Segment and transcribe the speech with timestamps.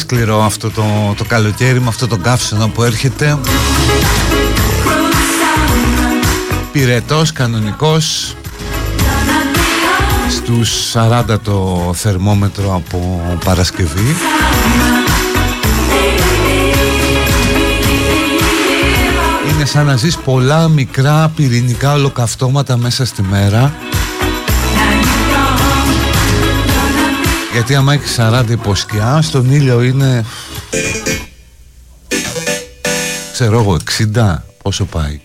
[0.00, 3.38] Σκληρό αυτό το, το καλοκαίρι με αυτό το καύσωνο που έρχεται.
[6.72, 8.34] Πυρετός, κανονικός
[10.30, 14.16] Στους 40 το θερμόμετρο από Παρασκευή.
[19.52, 23.72] Είναι σαν να ζεις πολλά μικρά πυρηνικά ολοκαυτώματα μέσα στη μέρα
[27.52, 30.24] Γιατί άμα έχει 40 υποσκιά στον ήλιο είναι
[33.32, 33.76] Ξέρω εγώ
[34.14, 35.20] 60 Πόσο πάει.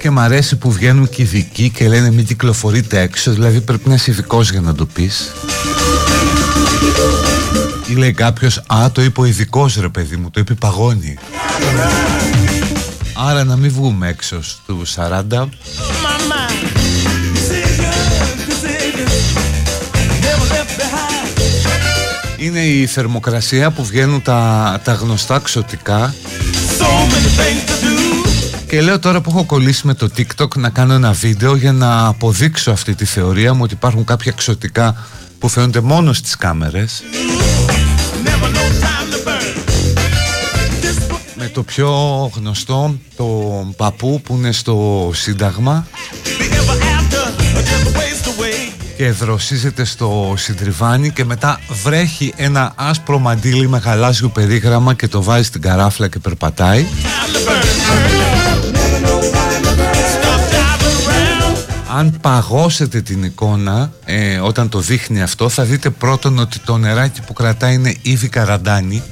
[0.00, 3.94] Και μ' αρέσει που βγαίνουν και ειδικοί και λένε μην κυκλοφορείτε έξω Δηλαδή πρέπει να
[3.94, 5.32] είσαι ειδικός για να το πεις.
[7.86, 11.18] Ή λέει κάποιος Α το είπε ο ειδικός ρε παιδί μου Το είπε παγώνει
[13.26, 14.82] Άρα να μην βγούμε έξω του
[15.30, 15.48] 40
[22.36, 26.14] Είναι η θερμοκρασία που βγαίνουν τα, τα γνωστά ξωτικά.
[28.66, 32.06] Και λέω τώρα που έχω κολλήσει με το TikTok να κάνω ένα βίντεο για να
[32.06, 34.96] αποδείξω αυτή τη θεωρία μου ότι υπάρχουν κάποια ξωτικά
[35.38, 37.02] που φαίνονται μόνο στις κάμερες
[41.54, 41.90] το πιο
[42.34, 43.24] γνωστό το
[43.76, 45.86] παππού που είναι στο Σύνταγμα.
[48.96, 55.22] Και δροσίζεται στο συντριβάνι και μετά βρέχει ένα άσπρο μαντίλι με γαλάζιο περίγραμμα και το
[55.22, 56.86] βάζει στην καράφλα και περπατάει.
[61.96, 67.20] Αν παγώσετε την εικόνα ε, όταν το δείχνει αυτό θα δείτε πρώτον ότι το νεράκι
[67.26, 69.02] που κρατάει είναι ήδη καραντάνι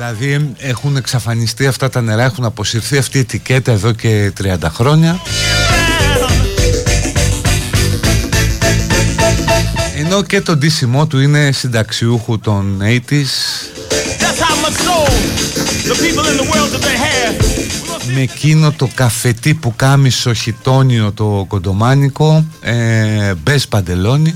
[0.00, 5.20] Δηλαδή έχουν εξαφανιστεί αυτά τα νερά, έχουν αποσυρθεί αυτή η ετικέτα εδώ και 30 χρόνια.
[9.96, 13.24] Ενώ και το ντύσιμό του είναι συνταξιούχου των 80's
[18.14, 24.34] με εκείνο το καφετί που κάμισο χιτόνιο το κοντομάνικο ε, μπες παντελόνι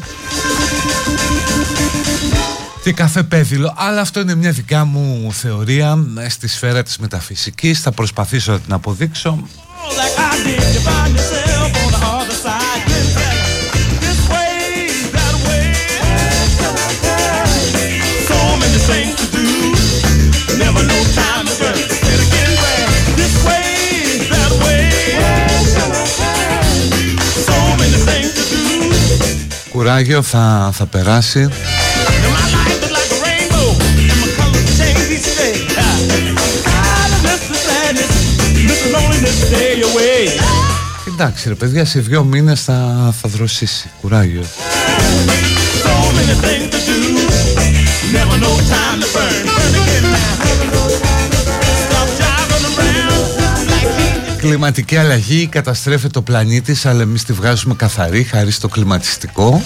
[2.84, 3.74] και καφέ πέδιλο.
[3.76, 7.80] Αλλά αυτό είναι μια δικά μου θεωρία ε, στη σφαίρα της μεταφυσικής.
[7.80, 9.48] Θα προσπαθήσω να την αποδείξω.
[29.70, 31.48] Κουράγιο θα, θα περάσει
[41.14, 42.74] Εντάξει ρε παιδιά σε δύο μήνες θα,
[43.20, 44.44] θα δροσίσει Κουράγιο.
[54.38, 59.62] Κλιματική αλλαγή καταστρέφει το πλανήτη αλλά εμείς τη βγάζουμε καθαρή χάρη στο κλιματιστικό.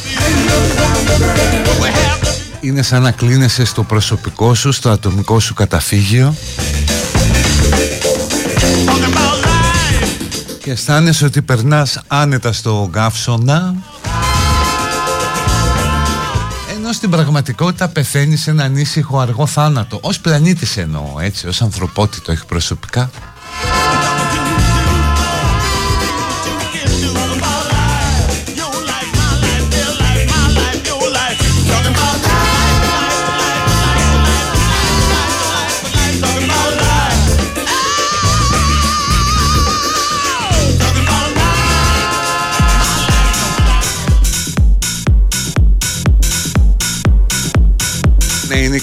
[2.61, 6.35] Είναι σαν να κλείνεσαι στο προσωπικό σου, στο ατομικό σου καταφύγιο
[10.69, 13.75] και αισθάνεσαι ότι περνάς άνετα στο γκάφσονα
[16.77, 19.99] ενώ στην πραγματικότητα πεθαίνεις σε έναν ήσυχο αργό θάνατο.
[20.03, 23.11] Ως πλανήτης εννοώ έτσι ως ανθρωπότητο έχει προσωπικά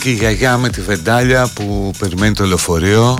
[0.06, 3.18] και η γιαγιά με τη βεντάλια που περιμένει το λεωφορείο.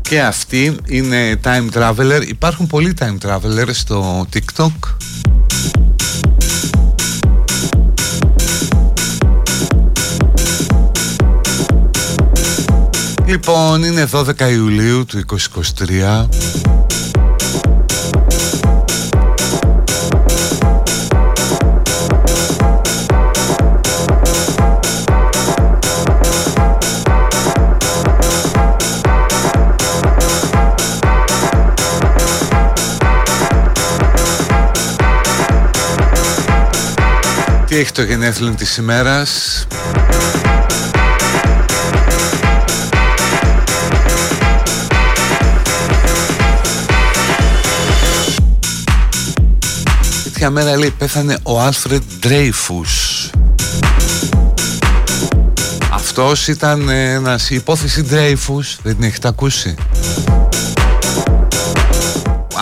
[0.00, 2.22] Και αυτή είναι time traveler.
[2.28, 4.72] Υπάρχουν πολλοί time traveler στο TikTok.
[13.26, 15.22] Λοιπόν, είναι 12 Ιουλίου του
[15.78, 16.71] 2023
[37.72, 39.66] Τι έχει το γενέθλιο της ημέρας.
[50.22, 53.30] Τέτοια μέρα λέει πέθανε ο Άλφρεντ Ντρέιφους.
[55.92, 58.78] Αυτός ήταν ένας η υπόθεση Ντρέιφους.
[58.82, 59.74] Δεν την έχετε ακούσει;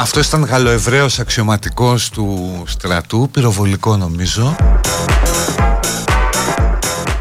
[0.01, 4.57] Αυτό ήταν γαλλοεβραίος αξιωματικός του στρατού, πυροβολικό νομίζω.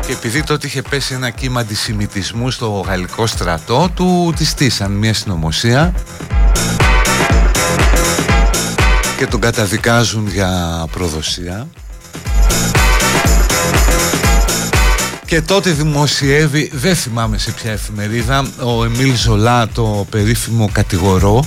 [0.05, 5.13] Και επειδή τότε είχε πέσει ένα κύμα αντισημιτισμού στο γαλλικό στρατό του τη στήσαν μια
[5.13, 5.93] συνωμοσία.
[9.17, 11.67] Και τον καταδικάζουν για προδοσία.
[15.25, 21.45] Και τότε δημοσιεύει, δεν θυμάμαι σε ποια εφημερίδα, ο Εμίλ Ζολά το περίφημο κατηγορό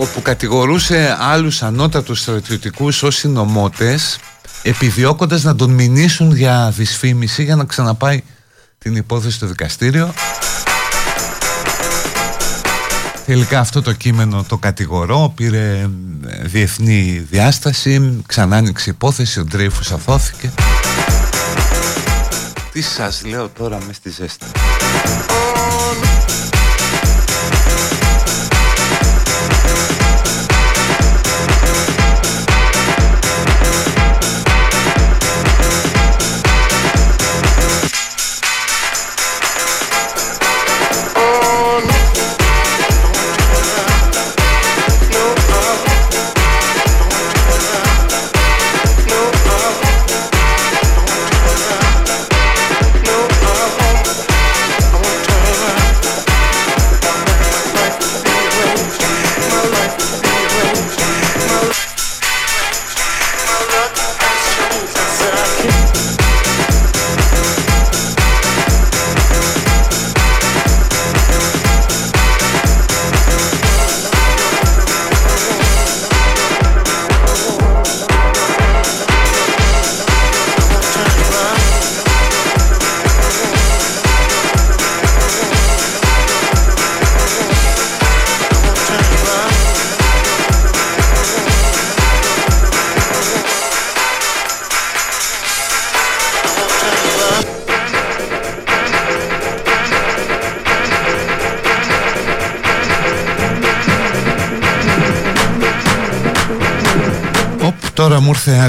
[0.00, 4.18] όπου κατηγορούσε άλλους ανώτατους στρατιωτικούς ως συνομότες
[4.62, 8.22] επιδιώκοντας να τον μηνύσουν για δυσφήμιση για να ξαναπάει
[8.78, 10.12] την υπόθεση στο δικαστήριο
[13.26, 15.88] Τελικά αυτό το κείμενο το κατηγορώ, πήρε
[16.26, 20.52] ε, διεθνή διάσταση, ξανά άνοιξε υπόθεση, ο Ντρέιφους αθώθηκε.
[22.72, 24.46] Τι σας λέω τώρα με στη ζέστη.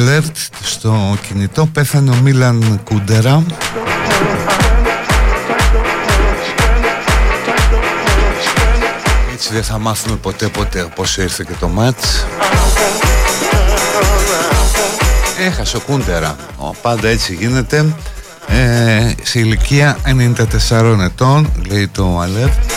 [0.01, 1.65] Alert στο κινητό.
[1.65, 3.43] Πέθανε ο Μίλαν Κούντερα
[9.33, 12.25] Έτσι δεν θα μάθουμε ποτέ ποτέ πώς ήρθε και το μάτς.
[15.39, 17.85] Έχασε ο Κούντερα ο, Πάντα έτσι γίνεται.
[18.47, 19.97] Ε, Σε ηλικία
[20.69, 22.70] 94 ετών Λέει το alert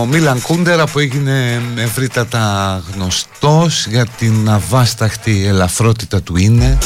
[0.00, 6.78] Ο Μίλαν Κούντερα που έγινε ευρύτατα γνωστός για την αβάσταχτη ελαφρότητα του είναι.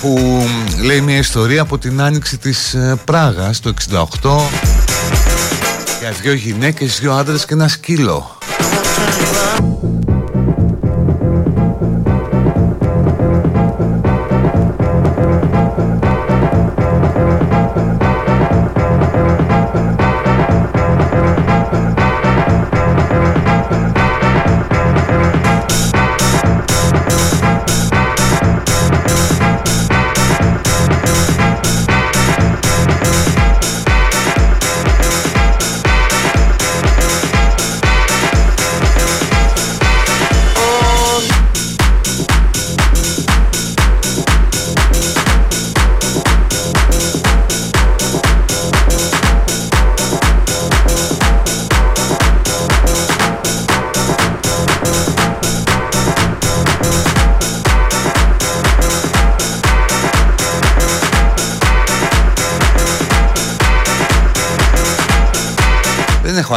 [0.00, 0.44] Που
[0.82, 3.74] λέει μια ιστορία από την άνοιξη της ε, Πράγας το
[4.20, 4.30] 68
[6.00, 8.38] για δύο γυναίκες, δύο άντρες και ένα σκύλο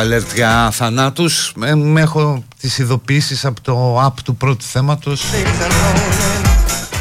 [0.06, 1.54] alert για θανάτους.
[1.64, 5.24] Ε, Έχω τις ειδοποιήσεις από το app του πρώτου θέματος.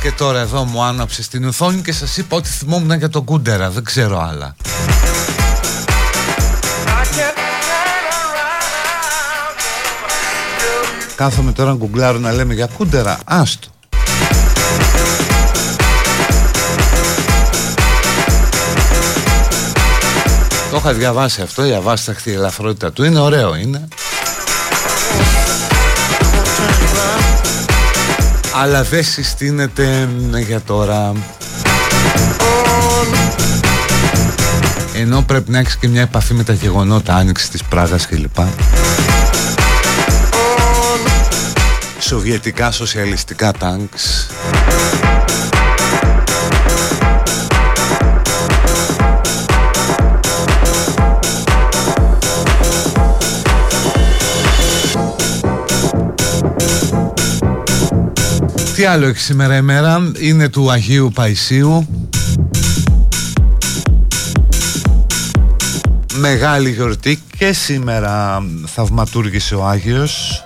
[0.03, 3.71] Και τώρα εδώ μου άναψε στην οθόνη και σας είπα ότι θυμόμουν για τον Κούντερα.
[3.71, 4.57] Δεν ξέρω άλλα.
[11.17, 13.19] Κάθομαι τώρα να γκουγκλάρω να λέμε για Κούντερα.
[13.25, 13.74] Άστο
[20.75, 23.05] Το είχα διαβάσει αυτό, η αβάσταχτη ελαφρότητα του.
[23.05, 23.89] Είναι ωραίο είναι.
[28.63, 30.09] Αλλά δεν συστήνεται
[30.47, 31.13] για τώρα.
[34.95, 38.37] Ενώ πρέπει να έχεις και μια επαφή με τα γεγονότα άνοιξης της Πράγας κλπ.
[41.99, 44.27] Σοβιετικά σοσιαλιστικά τάγκς
[58.85, 61.87] Τι άλλο έχει σήμερα ημέρα Είναι του Αγίου Παϊσίου
[66.15, 70.45] Μεγάλη γιορτή και σήμερα θαυματούργησε ο Άγιος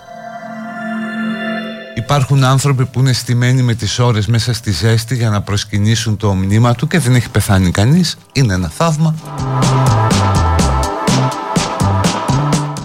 [1.97, 6.35] Υπάρχουν άνθρωποι που είναι στημένοι με τις ώρες μέσα στη ζέστη για να προσκυνήσουν το
[6.35, 8.17] μνήμα του και δεν έχει πεθάνει κανείς.
[8.33, 9.15] Είναι ένα θαύμα.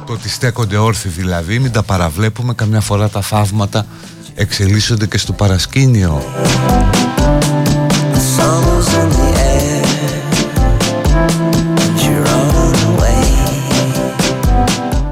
[0.05, 3.85] Το ότι στέκονται όρθιοι δηλαδή, μην τα παραβλέπουμε, καμιά φορά τα θαύματα
[4.35, 6.23] εξελίσσονται και στο παρασκήνιο.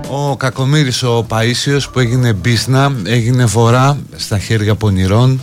[0.07, 5.41] Ο Κακομύρης ο Παΐσιος που έγινε μπίσνα έγινε βορρά στα χέρια πονηρών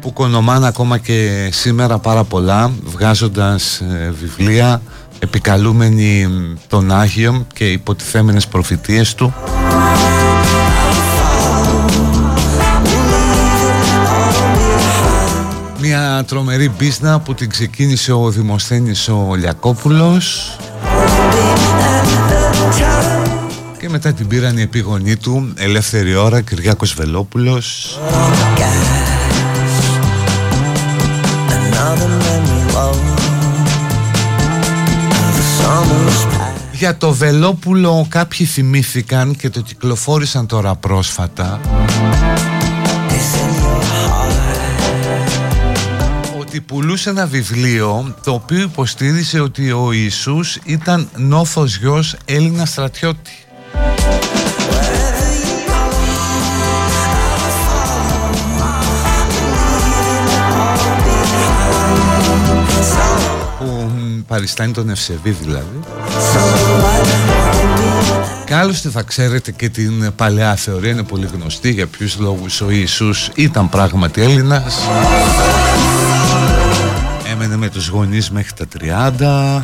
[0.00, 4.82] που κονομάνε ακόμα και σήμερα πάρα πολλά βγάζοντας ε, βιβλία
[5.18, 6.28] επικαλούμενοι
[6.68, 9.34] τον Άγιο και υποτιθέμενες προφητείες του
[15.94, 20.56] Μια τρομερή μπίσνα που την ξεκίνησε ο Δημοσθένης ο Λιακόπουλος.
[23.78, 27.98] Και μετά την πήραν οι επίγονοί του Ελεύθερη ώρα Κυριάκος Βελόπουλος.
[36.72, 41.60] Για το Βελόπουλο κάποιοι θυμήθηκαν και το κυκλοφόρησαν τώρα πρόσφατα
[46.52, 53.30] ότι πουλούσε ένα βιβλίο το οποίο υποστήριζε ότι ο Ιησούς ήταν νόθος γιος Έλληνα στρατιώτη.
[63.58, 63.90] Που
[64.26, 65.80] παριστάνει τον Ευσεβή δηλαδή.
[68.46, 72.70] Και άλλωστε θα ξέρετε και την παλαιά θεωρία είναι πολύ γνωστή για ποιους λόγους ο
[72.70, 74.78] Ιησούς ήταν πράγματι Έλληνας
[77.42, 78.66] έμενε με τους γονείς μέχρι τα
[79.18, 79.62] 30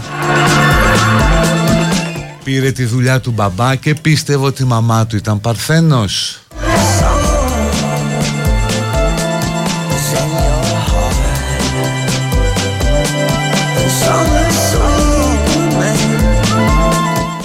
[2.45, 6.41] Πήρε τη δουλειά του μπαμπά και πίστευε ότι η μαμά του ήταν παρθένος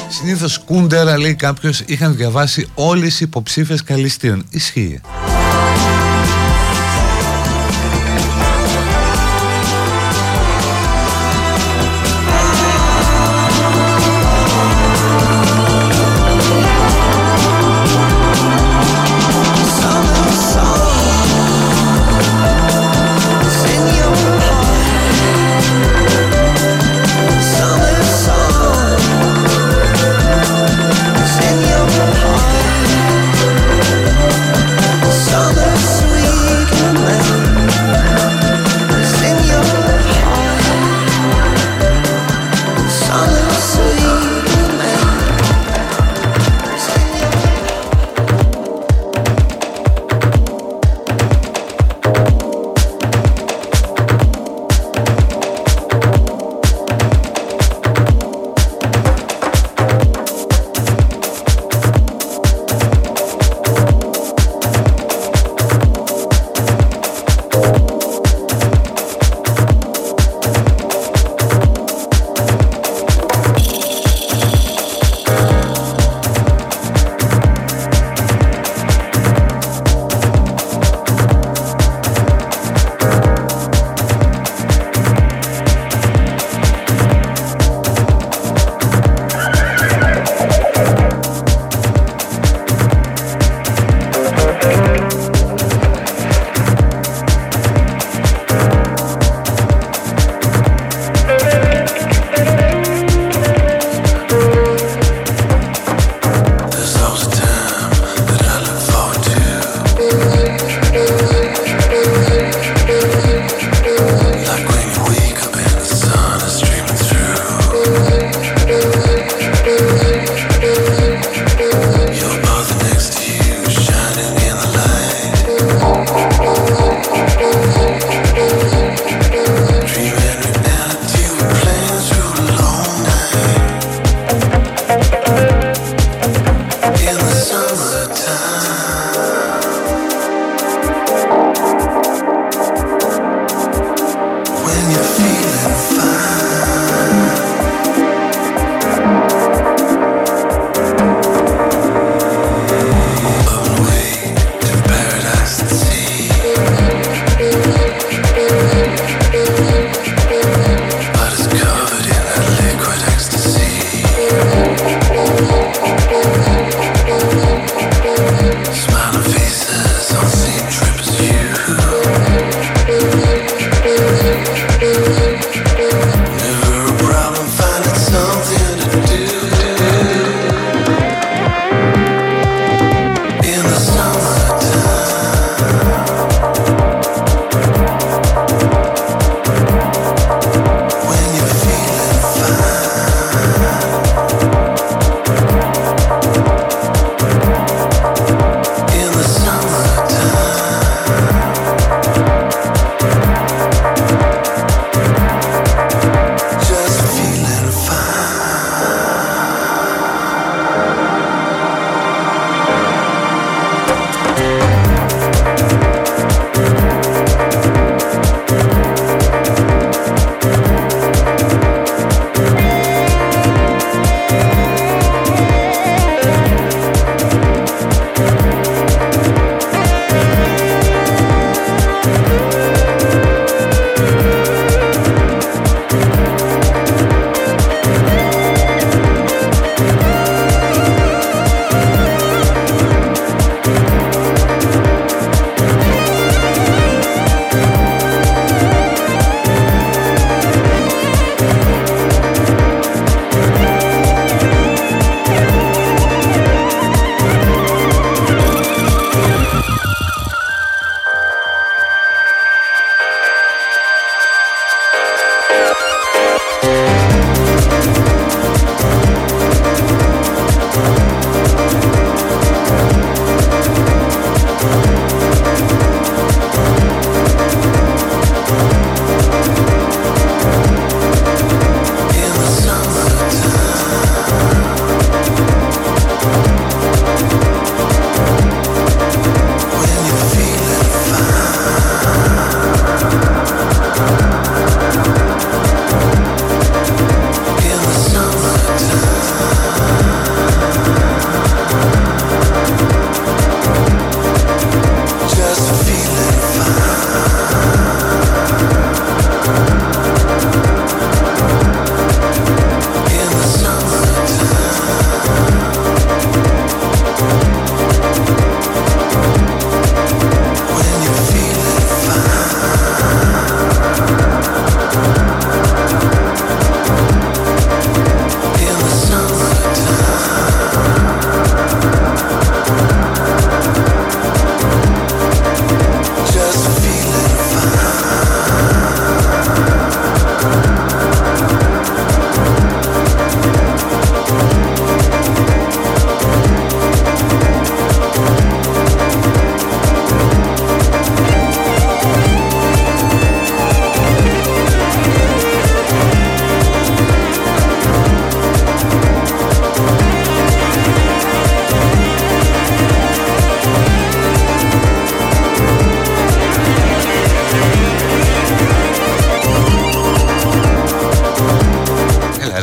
[0.10, 4.46] Συνήθως κούντερα λέει κάποιος είχαν διαβάσει όλες οι υποψήφιες καλυστίων.
[4.50, 5.02] Ισχύει.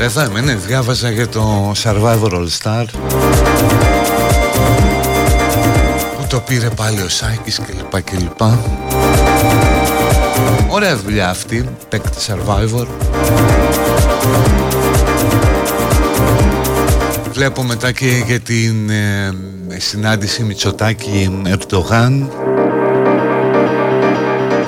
[0.05, 2.85] Εδώ είμαι, ναι, διάβαζα για το Survivor All Star.
[6.19, 8.41] Που το πήρε πάλι ο Σάκης κλπ κλπ
[10.69, 12.87] Ωραία δουλειά αυτή, παίκτη Survivor.
[17.33, 19.35] Βλέπω μετά και για την ε,
[19.77, 22.31] συνάντηση Μητσοτάκη Ερτογάν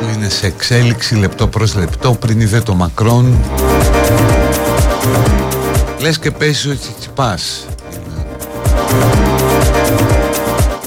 [0.00, 3.38] που είναι σε εξέλιξη λεπτό προς λεπτό πριν είδε το Μακρόν
[6.00, 7.66] Λες και παίζει ο Τσιτσιπάς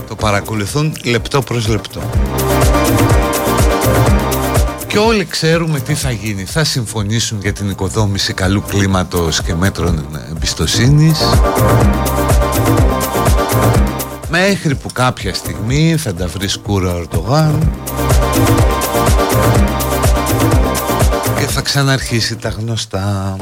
[0.07, 2.01] Το παρακολουθούν λεπτό προς λεπτό
[4.95, 6.45] και όλοι ξέρουμε τι θα γίνει.
[6.45, 11.19] Θα συμφωνήσουν για την οικοδόμηση καλού κλίματος και μέτρων εμπιστοσύνης.
[14.29, 17.71] Μέχρι που κάποια στιγμή θα τα βρει σκούρα ο Ορτογάν
[18.33, 19.64] και θα
[21.65, 23.35] ξαναρχίσει τα γνωστά.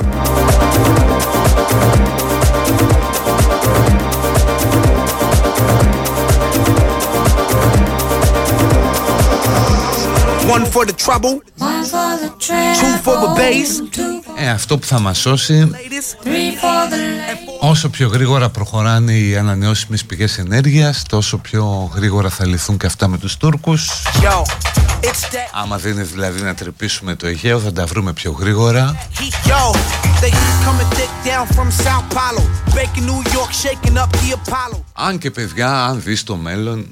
[10.56, 11.36] One for the trouble,
[12.78, 13.70] two for the bass.
[14.38, 15.72] Ε, αυτό που θα μας σώσει
[17.60, 23.08] Όσο πιο γρήγορα προχωράνε οι ανανεώσιμες πηγές ενέργειας Τόσο πιο γρήγορα θα λυθούν και αυτά
[23.08, 23.90] με τους Τούρκους
[25.54, 29.08] Άμα δεν είναι δηλαδή να τρεπήσουμε το Αιγαίο θα τα βρούμε πιο γρήγορα.
[34.94, 36.88] Αν και παιδιά, αν δεις το μέλλον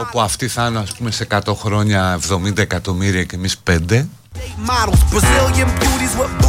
[0.00, 4.06] Όπου αυτοί θα είναι ας πούμε σε 100 χρόνια 70 εκατομμύρια και εμείς 5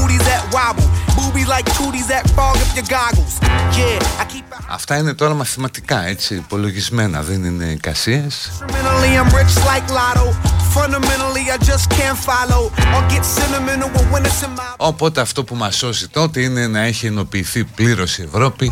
[0.10, 0.90] Models, Brazilian beauties with booties that wobble.
[1.16, 3.40] Boobies like tooties that fog up your goggles.
[3.78, 8.52] Yeah, I keep Αυτά είναι τώρα μαθηματικά, έτσι, υπολογισμένα, δεν είναι εικασίες.
[8.62, 10.50] I'm rich like Lotto.
[14.78, 18.72] Οπότε αυτό που μας σώσει τότε είναι να έχει ενοποιηθεί πλήρως η Ευρώπη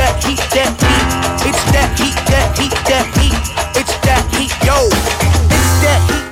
[0.00, 1.48] that heat, that heat, that heat.
[1.48, 3.40] It's that heat, that heat, that heat.
[3.80, 4.78] It's that heat, yo.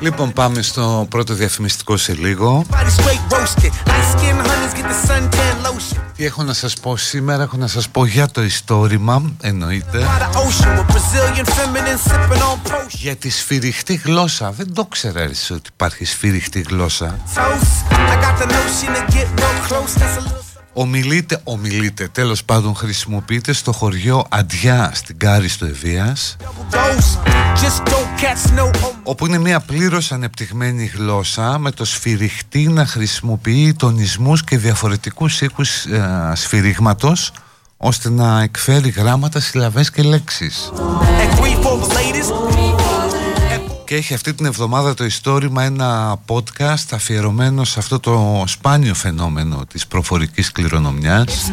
[0.00, 2.64] Λοιπόν πάμε στο πρώτο διαφημιστικό σε λίγο.
[6.16, 10.06] Τι έχω να σας πω σήμερα Έχω να σας πω για το ιστόρημα Εννοείται.
[12.90, 14.50] Για τη σφυριχτή γλώσσα.
[14.50, 17.18] Δεν το ξέρα ότι υπάρχει σφυριχτή γλώσσα
[20.80, 26.36] Ομιλείτε, ομιλείτε, τέλος πάντων χρησιμοποιείτε στο χωριό Αντιά στην Κάρη στο Ευβίας
[29.02, 35.84] όπου είναι μια πλήρως ανεπτυγμένη γλώσσα με το σφυριχτή να χρησιμοποιεί τονισμούς και διαφορετικούς οίκους
[35.84, 37.32] ε, σφυρίγματος
[37.76, 40.72] ώστε να εκφέρει γράμματα, συλλαβές και λέξεις
[43.88, 49.64] και έχει αυτή την εβδομάδα το ιστόρημα ένα podcast αφιερωμένο σε αυτό το σπάνιο φαινόμενο
[49.68, 51.50] της προφορικής κληρονομιάς.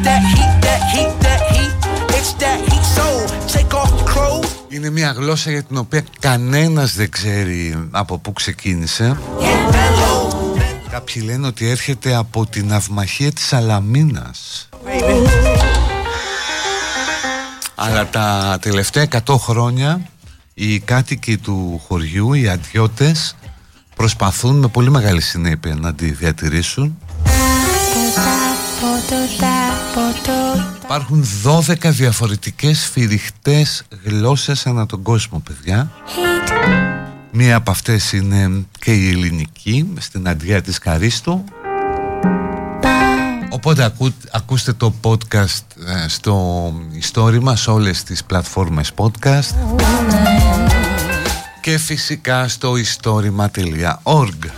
[4.69, 9.17] Είναι μια γλώσσα για την οποία κανένας δεν ξέρει από πού ξεκίνησε.
[10.89, 14.69] Κάποιοι λένε ότι έρχεται από την αυμαχία της Αλαμίνας.
[17.75, 20.01] Αλλά τα τελευταία 100 χρόνια
[20.57, 23.35] οι κάτοικοι του χωριού, οι αντιώτες
[23.95, 26.97] προσπαθούν με πολύ μεγάλη συνέπεια να τη διατηρήσουν.
[30.83, 35.91] Υπάρχουν 12 διαφορετικές σφυριχτές γλώσσες ανά τον κόσμο παιδιά.
[37.31, 41.43] Μία από αυτές είναι και η ελληνική στην αντρία της Καρίστου
[43.55, 43.93] Οπότε
[44.31, 49.55] ακούστε το podcast ε, στο ιστόρημα σε όλες τις πλατφόρμες podcast
[51.61, 54.49] και φυσικά στο ιστόρημα.org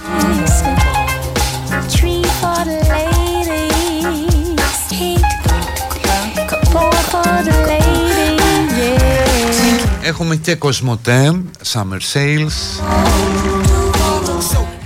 [10.01, 11.41] Έχουμε και Κοσμοτέ,
[11.73, 13.66] Summer Sales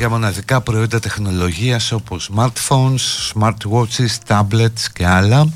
[0.01, 5.47] για μοναδικά προϊόντα τεχνολογίας όπως smartphones, smartwatches, tablets και άλλα.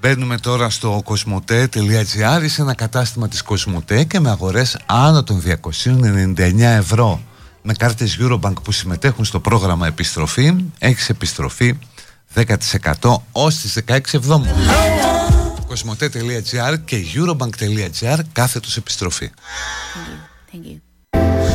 [0.00, 5.42] Μπαίνουμε τώρα στο cosmote.gr σε ένα κατάστημα της Cosmote και με αγορές άνω των
[6.36, 7.20] 299 ευρώ.
[7.62, 11.78] Με κάρτες Eurobank που συμμετέχουν στο πρόγραμμα επιστροφή έχεις επιστροφή
[12.34, 12.44] 10%
[13.32, 14.50] ως τις 16 εβδόμου.
[15.68, 19.30] Cosmote.gr και eurobank.gr κάθετος επιστροφή.
[20.52, 21.51] Thank you.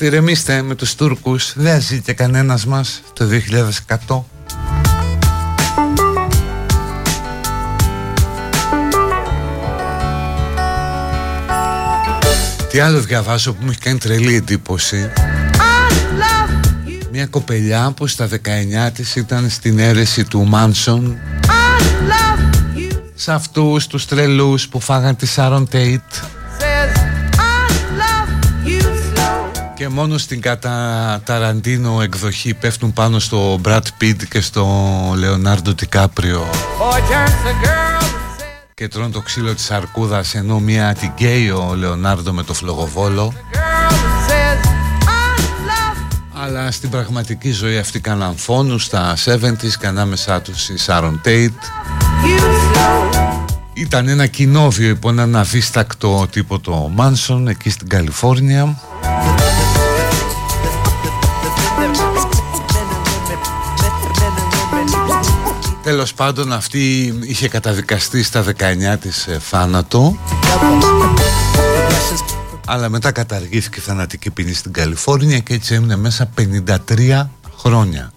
[0.00, 1.52] Ηρεμήστε με τους Τούρκους.
[1.56, 4.24] Δεν ζει και κανένας μας το 2100
[12.70, 15.10] Τι άλλο διαβάζω που μου έχει κάνει τρελή εντύπωση;
[17.12, 21.16] Μια κοπελιά που στα 19 της ήταν στην αίρεση του Μάνσον.
[23.14, 26.02] Σε αυτούς τους τρελούς που φάγαν τη Σάρον Τέιτ
[29.78, 34.66] και μόνο στην κατά Ταραντίνο εκδοχή πέφτουν πάνω στο Μπρατ Πίτ και στο
[35.16, 36.46] Λεωνάρντο Τικάπριο
[38.74, 43.32] και τρώνε το ξύλο της αρκούδας ενώ μία την καίει ο Λεωνάρντο με το φλογοβόλο.
[46.32, 51.62] Αλλά στην πραγματική ζωή αυτή κάναν φόνους στα 70's και ανάμεσά τους η Σάρον Τέιτ.
[53.72, 58.76] Ήταν ένα κοινόβιο υπό ένα αδίστακτο τύπο το Μάνσον εκεί στην Καλιφόρνια
[65.88, 70.18] Τέλος πάντων αυτή είχε καταδικαστεί στα 19 της ε, θάνατο
[72.66, 76.30] αλλά μετά καταργήθηκε θανατική ποινή στην Καλιφόρνια και έτσι έμεινε μέσα
[76.86, 77.26] 53
[77.58, 78.12] χρόνια.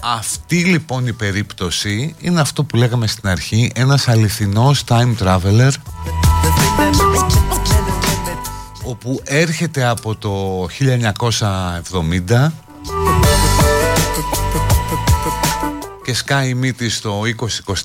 [0.00, 5.70] Αυτή λοιπόν η περίπτωση είναι αυτό που λέγαμε στην αρχή ένας αληθινός time traveler
[8.82, 10.66] όπου έρχεται από το
[12.28, 12.50] 1970
[16.06, 17.22] και σκάει η μύτη στο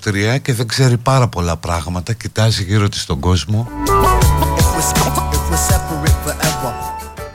[0.03, 3.67] 2023 και δεν ξέρει πάρα πολλά πράγματα κοιτάζει γύρω της τον κόσμο.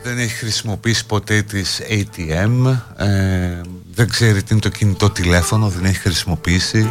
[0.03, 3.61] Δεν έχει χρησιμοποιήσει ποτέ της ATM ε,
[3.95, 6.89] δεν ξέρει τι είναι το κινητό τηλέφωνο δεν έχει χρησιμοποιήσει.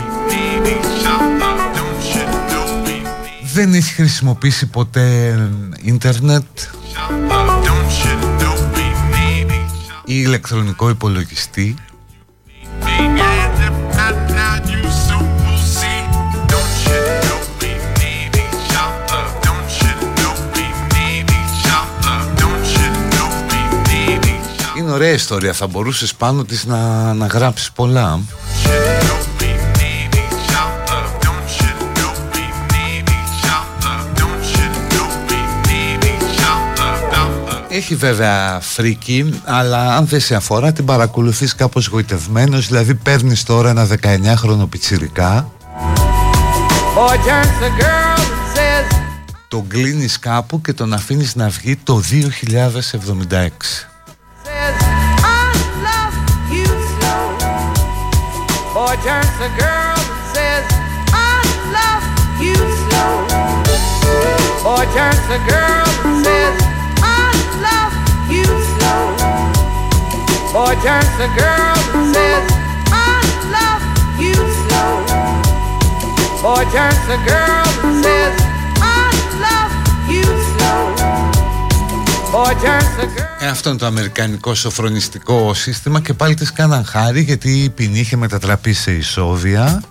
[3.54, 5.38] Δεν έχει χρησιμοποιήσει ποτέ
[5.82, 6.46] ίντερνετ.
[10.06, 11.76] Ή ηλεκτρονικό υπολογιστή
[24.96, 28.20] ωραία ιστορία, θα μπορούσες πάνω της να, να γράψεις πολλά.
[37.70, 43.70] Έχει βέβαια φρίκι, αλλά αν δεν σε αφορά την παρακολουθείς κάπως γοητευμένος, δηλαδή παίρνεις τώρα
[43.70, 45.52] ένα 19χρονο πιτσιρικά.
[49.48, 53.95] Τον κλείνεις κάπου και τον αφήνεις να βγει το 2076
[58.96, 60.64] returns a girl that says,
[61.12, 61.44] I
[61.76, 62.06] love
[62.40, 63.04] you so.
[64.64, 66.56] Or turns to girl and says,
[67.04, 67.28] I
[67.60, 67.92] love
[68.32, 68.48] you
[68.80, 68.96] so.
[70.56, 72.46] Boy turns to girl and says,
[72.88, 73.20] I
[73.52, 73.84] love
[74.16, 74.84] you so.
[76.40, 78.36] Boy turns to girl and says,
[78.80, 79.12] I
[79.44, 79.74] love
[80.08, 80.24] you
[80.56, 80.72] so.
[82.32, 83.25] Boy turns to girl.
[83.46, 88.00] Ε, αυτό είναι το αμερικανικό σοφρονιστικό σύστημα και πάλι της κάναν χάρη γιατί η ποινή
[88.00, 89.84] είχε μετατραπεί σε ισόβια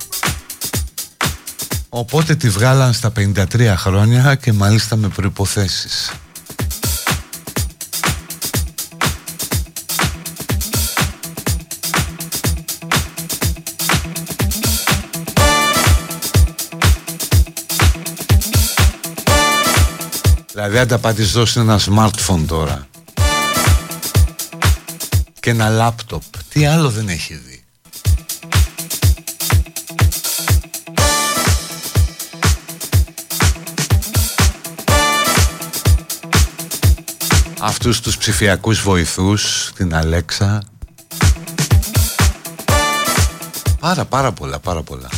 [1.88, 6.12] οπότε τη βγάλαν στα 53 χρόνια και μάλιστα με προϋποθέσεις.
[20.52, 22.86] Δηλαδή αν τα πατήσεις δώσει ένα smartphone τώρα
[25.45, 27.64] και ένα λάπτοπ, τι άλλο δεν έχει δει.
[37.61, 40.62] Αυτούς τους ψηφιακούς βοηθούς, την Αλέξα.
[43.80, 45.09] Πάρα πάρα πολλά, πάρα πολλά.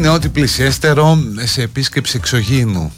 [0.00, 2.92] Είναι ό,τι πλησιέστερο σε επίσκεψη εξωγήινου.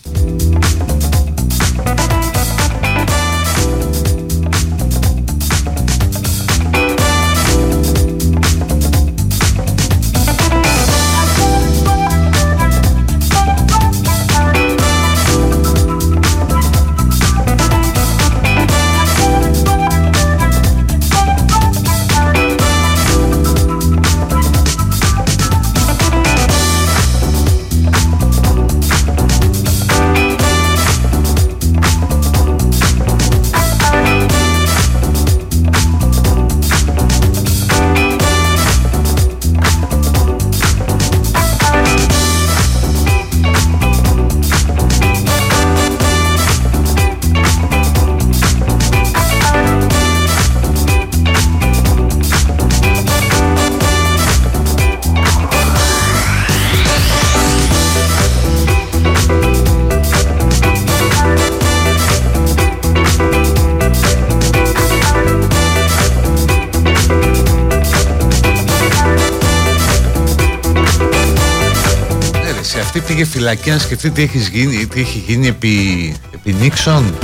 [73.32, 77.14] Φυλακή να σκεφτεί τι έχεις γίνει, τι έχει γίνει επί, επί Νίξον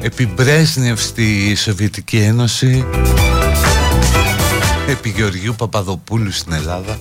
[0.00, 2.84] επί Μπρέσνευ στη Σοβιετική Ένωση;
[4.88, 6.98] Επί Γεωργίου Παπαδοπούλου στην Ελλάδα;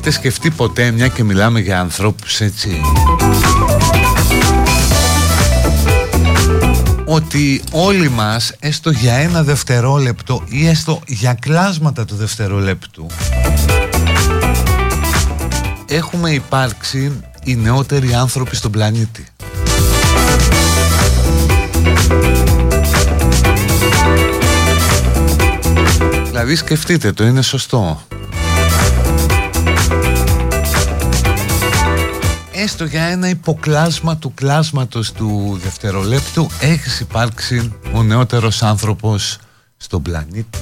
[0.00, 2.80] Έχετε σκεφτεί ποτέ μια και μιλάμε για ανθρώπους έτσι
[7.04, 13.06] ότι όλοι μας έστω για ένα δευτερόλεπτο ή έστω για κλάσματα του δευτερόλεπτου
[15.86, 19.26] έχουμε υπάρξει οι νεότεροι άνθρωποι στον πλανήτη.
[26.26, 28.02] Δηλαδή σκεφτείτε το, είναι σωστό.
[32.60, 39.38] Έστω για ένα υποκλάσμα του κλάσματος του δευτερολέπτου έχεις υπάρξει ο νεότερος άνθρωπος
[39.76, 40.58] στον πλανήτη.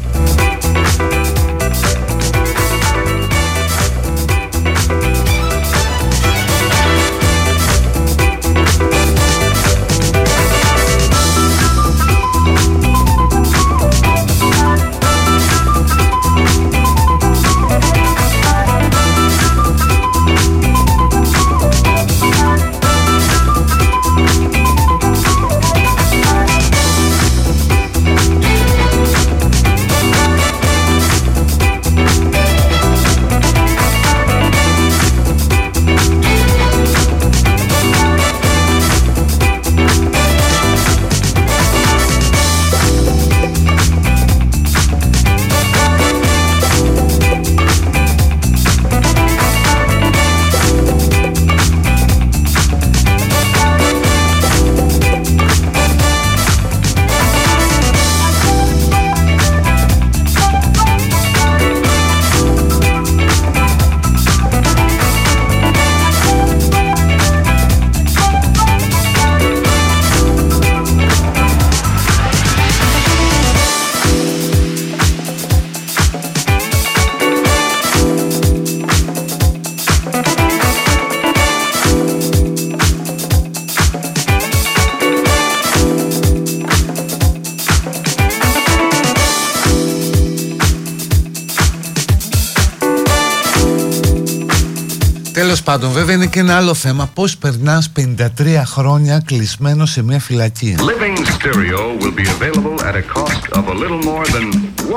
[96.48, 97.06] Ένα άλλο θέμα.
[97.14, 100.74] Πώς περνάς 53 χρόνια κλεισμένος σε μια φυλακή.
[100.78, 104.46] Living stereo will be available at a cost of a little more than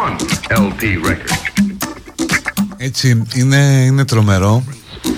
[0.03, 0.15] one
[0.49, 1.63] LP record.
[2.77, 4.63] Έτσι, είναι, είναι τρομερό.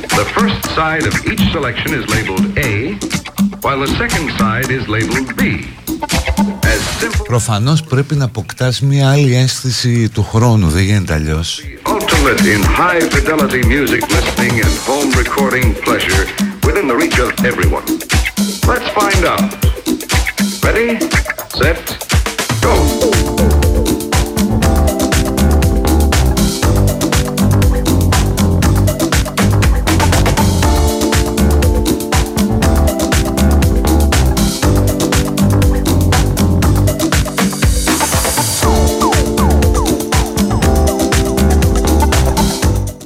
[0.07, 2.71] The first side of each selection is labeled A,
[3.63, 5.43] while the second side is labeled B.
[7.27, 11.61] Προφανώς πρέπει να αποκτάς μια άλλη αίσθηση του χρόνου, δεν γίνεται αλλιώς.
[12.29, 16.25] In high fidelity music listening and home recording pleasure
[16.63, 17.83] within the reach of everyone.
[18.67, 19.51] Let's find out.
[20.63, 20.99] Ready,
[21.49, 21.97] set,
[22.61, 23.40] go.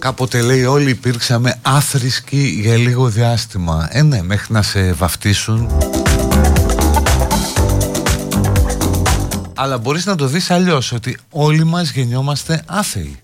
[0.05, 5.71] Κάποτε λέει όλοι υπήρξαμε άθρησκοι για λίγο διάστημα Ε ναι, μέχρι να σε βαφτίσουν.
[9.53, 13.19] Αλλά μπορείς να το δεις αλλιώς Ότι όλοι μας γεννιόμαστε άθεοι.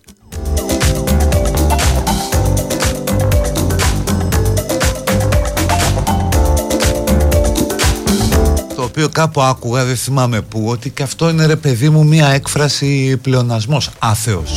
[8.76, 12.28] Το οποίο κάπου άκουγα, δεν θυμάμαι πού Ότι και αυτό είναι ρε παιδί μου μια
[12.28, 14.52] έκφραση πλεονασμός Άθεος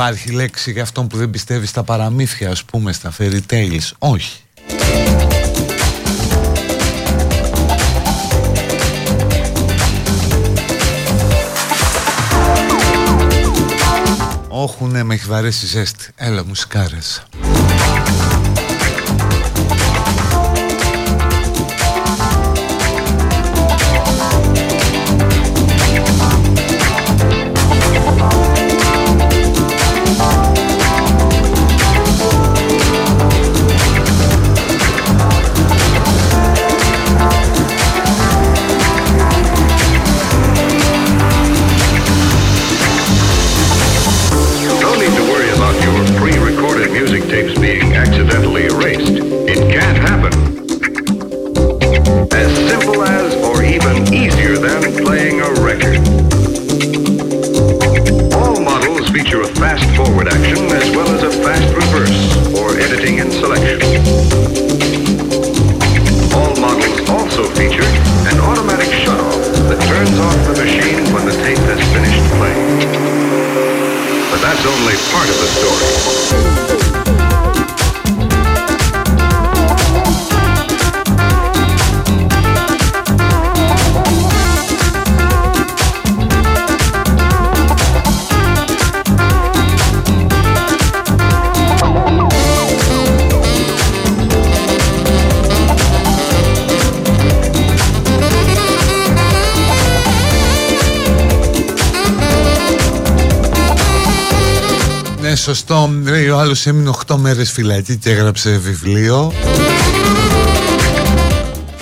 [0.00, 3.88] Υπάρχει λέξη για αυτόν που δεν πιστεύει στα παραμύθια, ας πούμε, στα fairy tales.
[3.98, 4.40] Όχι.
[14.48, 17.22] όχουνε με έχει βαρέσει ζέστη Έλα μουσικάρες
[48.00, 49.12] accidentally erased.
[49.44, 50.32] It can't happen.
[52.32, 56.00] As simple as, or even easier than, playing a record.
[58.32, 62.16] All models feature a fast forward action as well as a fast reverse,
[62.56, 63.76] or editing and selection.
[66.32, 67.84] All models also feature
[68.32, 72.80] an automatic shutoff that turns off the machine when the tape has finished playing.
[74.32, 76.69] But that's only part of the story.
[105.34, 105.90] Σωστό.
[106.02, 109.32] Λέει ο άλλος έμεινε 8 μέρες φυλακή και έγραψε βιβλίο.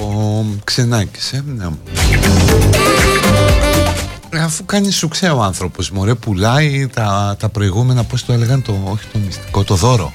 [0.01, 1.67] Ο Ξενάκης, ε, ναι.
[4.41, 8.79] Αφού κάνει σου ξέρω ο άνθρωπος, μωρέ, πουλάει τα, τα προηγούμενα, πώς το έλεγαν, το,
[8.85, 10.13] όχι το μυστικό, το δώρο.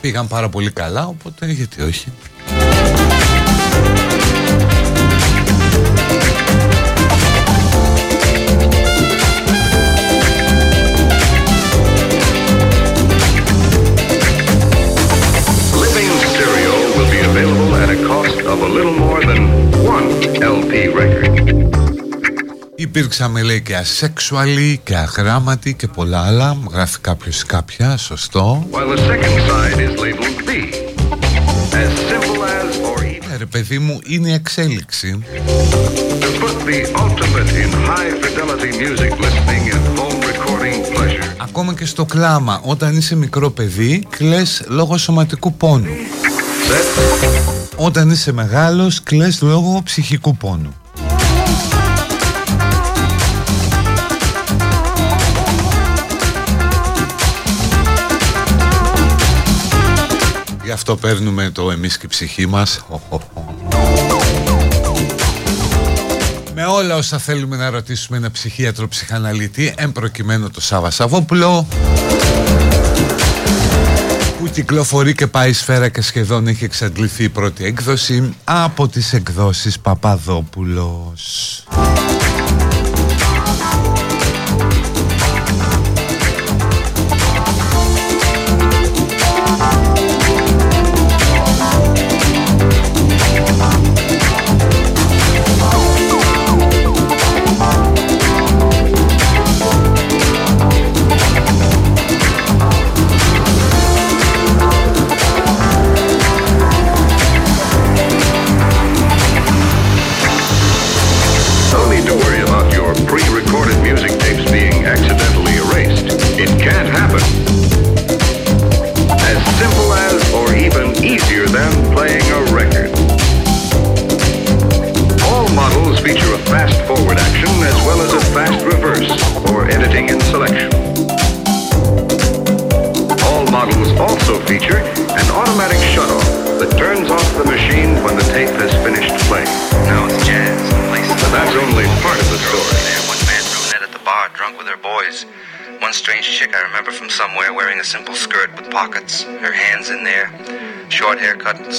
[0.00, 2.08] Πήγαν πάρα πολύ καλά, οπότε γιατί όχι.
[22.74, 26.56] Υπήρξαμε λέει και ασέξουαλοι και αγράμματοι και πολλά άλλα.
[26.72, 28.66] Γράφει κάποιος κάποια, σωστό.
[33.28, 35.22] Ναι ρε παιδί μου, είναι η εξέλιξη.
[41.36, 45.90] Ακόμα και στο κλάμα, όταν είσαι μικρό παιδί, κλαις λόγω σωματικού πόνου
[47.76, 50.74] Όταν είσαι μεγάλος, κλαις λόγω ψυχικού πόνου.
[60.64, 62.80] Γι' αυτό παίρνουμε το εμείς και η ψυχή μας.
[66.54, 71.66] Με όλα όσα θέλουμε να ρωτήσουμε ένα ψυχίατρο ψυχαναλυτή Εμπροκειμένο το Σάβα Σαββόπουλο.
[71.68, 72.61] που
[74.52, 81.64] κυκλοφορεί και πάει σφαίρα και σχεδόν έχει εξαντληθεί η πρώτη έκδοση από τις εκδόσεις Παπαδόπουλος.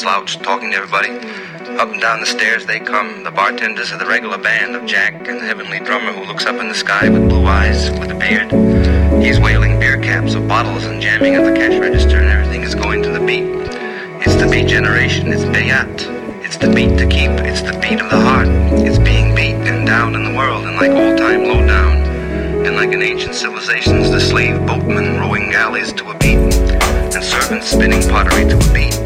[0.03, 1.11] Slouched, talking to everybody.
[1.79, 3.23] Up and down the stairs they come.
[3.23, 6.57] The bartenders are the regular band of Jack and the heavenly drummer who looks up
[6.57, 8.51] in the sky with blue eyes, with a beard.
[9.23, 12.75] He's wailing beer caps of bottles and jamming at the cash register, and everything is
[12.75, 13.45] going to the beat.
[14.25, 15.31] It's the beat generation.
[15.31, 16.43] It's Bayat.
[16.43, 17.31] It's the beat to keep.
[17.31, 18.47] It's the beat of the heart.
[18.85, 21.97] It's being beat and down in the world, and like old time low down.
[22.65, 27.67] And like in ancient civilizations, the slave boatmen rowing galleys to a beat, and servants
[27.67, 29.02] spinning pottery to a beat.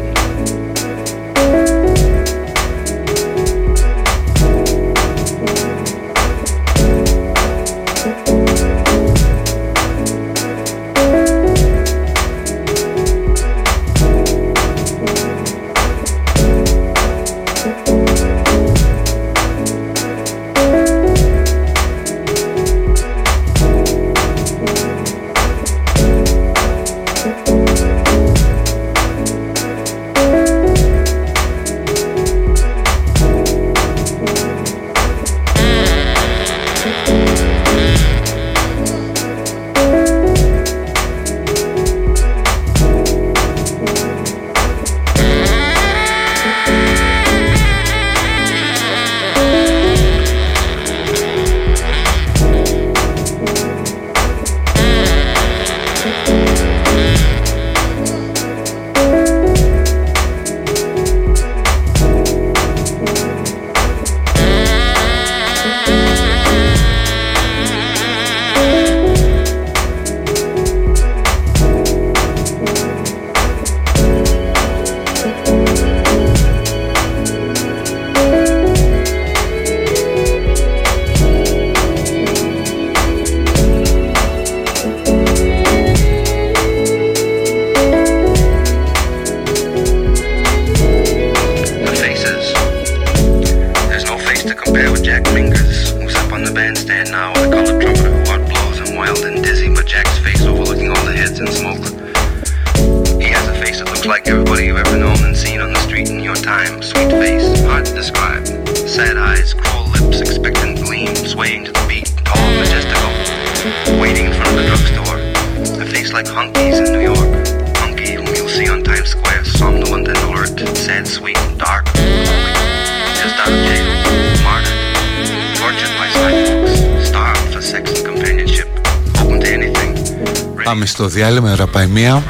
[131.88, 132.22] Διάλειμμα ραπαϊμία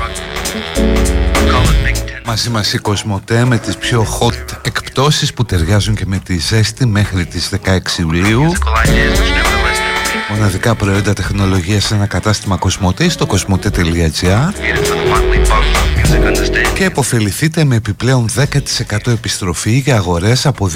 [2.26, 6.86] Μαζί μας η Κοσμοτέ με τις πιο hot εκπτώσεις που ταιριάζουν και με τη ζέστη
[6.86, 8.52] μέχρι τις 16 Ιουλίου.
[10.30, 14.52] Μοναδικά προϊόντα τεχνολογίας σε ένα κατάστημα Κοσμοτέ στο κοσμοτέ.gr
[16.74, 20.70] και υποφεληθείτε με επιπλέον 10% επιστροφή για αγορές από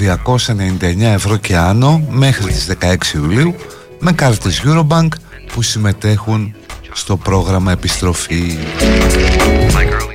[0.47, 3.55] 299 ευρώ και άνω μέχρι τις 16 Ιουλίου
[3.99, 5.07] με κάρτες Eurobank
[5.53, 6.55] που συμμετέχουν
[7.03, 8.57] στο πρόγραμμα επιστροφή.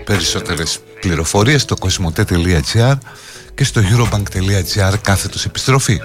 [0.05, 2.95] Περισσότερες πληροφορίες στο cosmote.gr
[3.55, 6.01] και στο eurobank.gr κάθετος επιστροφή.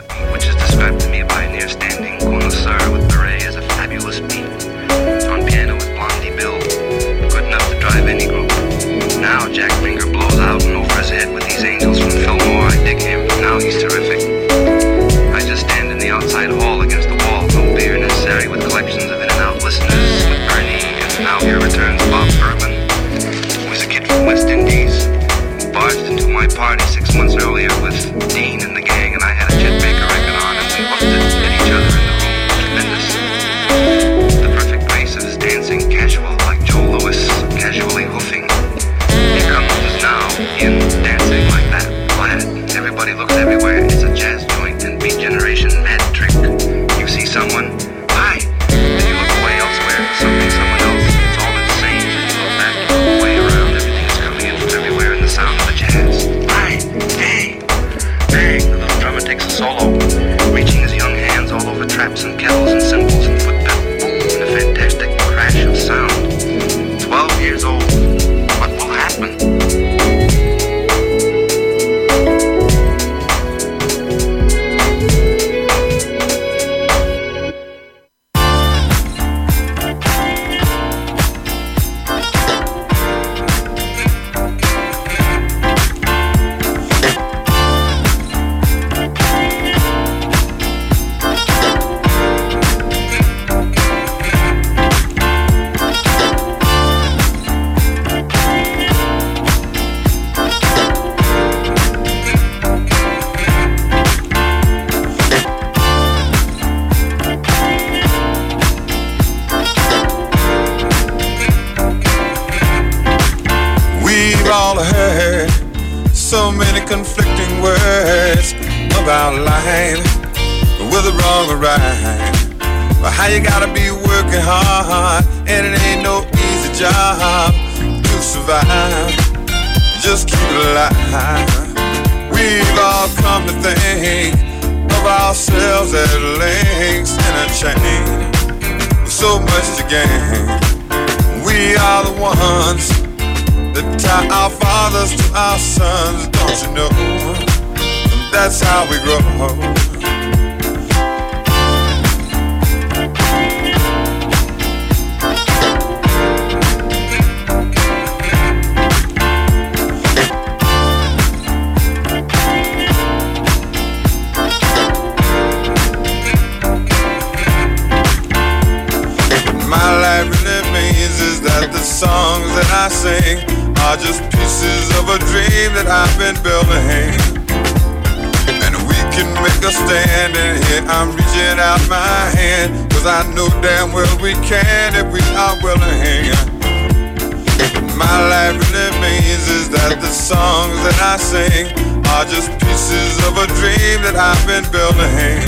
[191.20, 191.68] Sing
[192.09, 195.45] are just pieces of a dream that I've been building.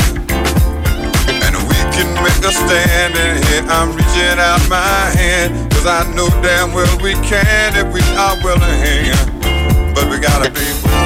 [1.42, 5.72] And we can make a stand, in here I'm reaching out my hand.
[5.72, 9.10] Cause I know damn well we can if we are willing.
[9.96, 11.05] But we gotta be willing.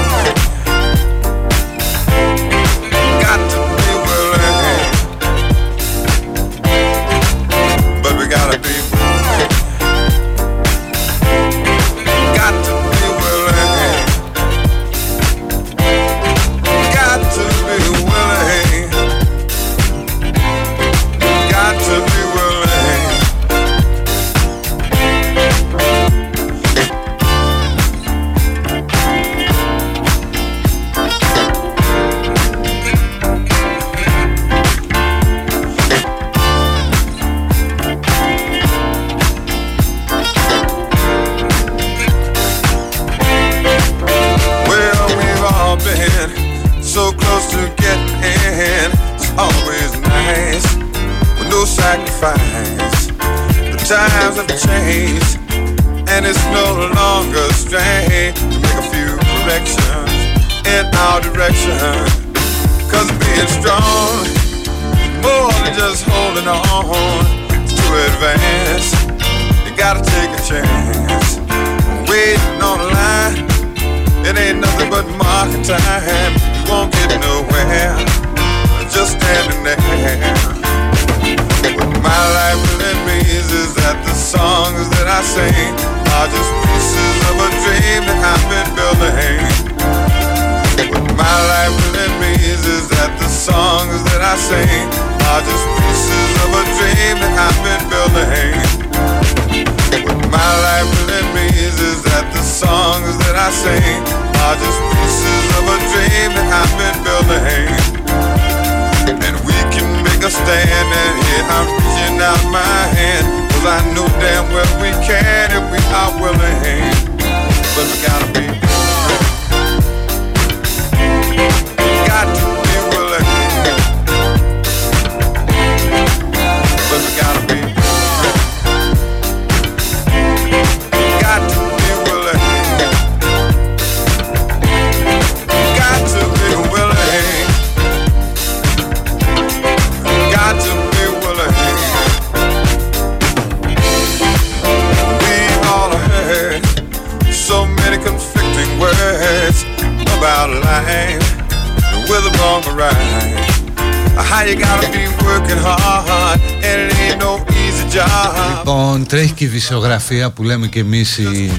[159.59, 161.51] Τρέχει και η δισογραφία που λέμε και εμείς η...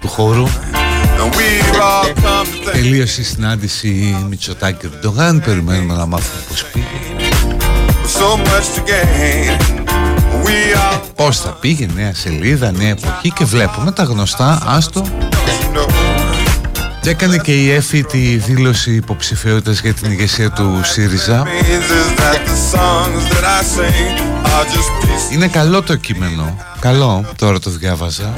[0.00, 0.46] του χώρου.
[0.46, 5.40] And we've all come to think Τελείωσε η συνάντηση Μητσοτάκη Ερντογάν.
[5.40, 6.86] Περιμένουμε να μάθουμε πώς πήγε.
[8.18, 9.58] so much to gain.
[10.44, 15.04] We all Πώς θα πήγε, νέα σελίδα, νέα εποχή και βλέπουμε τα γνωστά, άστο.
[15.74, 15.86] know.
[17.00, 21.46] Και έκανε και η ΕΦΗ τη δήλωση υποψηφιότητας για την ηγεσία του ΣΥΡΙΖΑ.
[24.52, 25.32] Means is that the songs that I sing are just pieces.
[25.32, 26.56] Είναι καλό το κείμενο.
[26.80, 28.34] Καλό, τώρα το διάβαζα.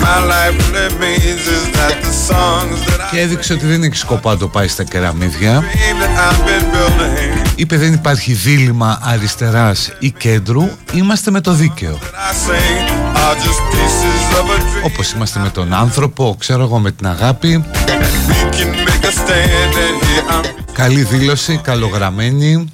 [0.00, 3.96] My life really means is that the songs that I Και έδειξε ότι δεν έχει
[3.96, 5.62] σκοπό να το πάει στα κεραμίδια.
[5.62, 7.48] dream that I've been building.
[7.54, 10.68] Είπε δεν υπάρχει δίλημα αριστεράς ή κέντρου.
[10.92, 11.98] Είμαστε με το δίκαιο.
[12.00, 14.84] That I sing are just pieces of a dream.
[14.84, 17.64] Όπως είμαστε με τον άνθρωπο, ξέρω εγώ με την αγάπη.
[17.66, 22.68] We can make a stand and here I'm Καλή δήλωση, καλογραμμένη.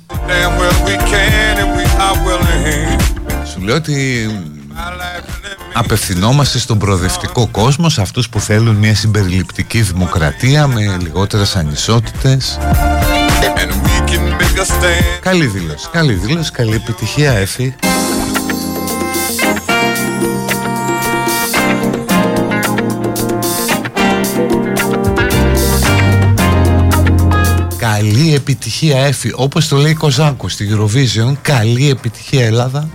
[2.01, 3.46] Damn well we can and we are willing.
[3.53, 4.26] Σου λέω ότι
[4.70, 10.66] My life really means απευθυνόμαστε στον προοδευτικό κόσμο, σε αυτούς που θέλουν μια συμπεριληπτική δημοκρατία
[10.66, 12.59] με λιγότερες ανισότητες.
[13.57, 15.20] and we can make a stand.
[15.20, 17.74] Καλή δήλωση, καλή δήλωση, καλή επιτυχία Εφη.
[28.01, 32.88] Καλή επιτυχία Εφη, όπως το λέει Κοζάκο στη Eurovision, καλή επιτυχία Ελλάδα.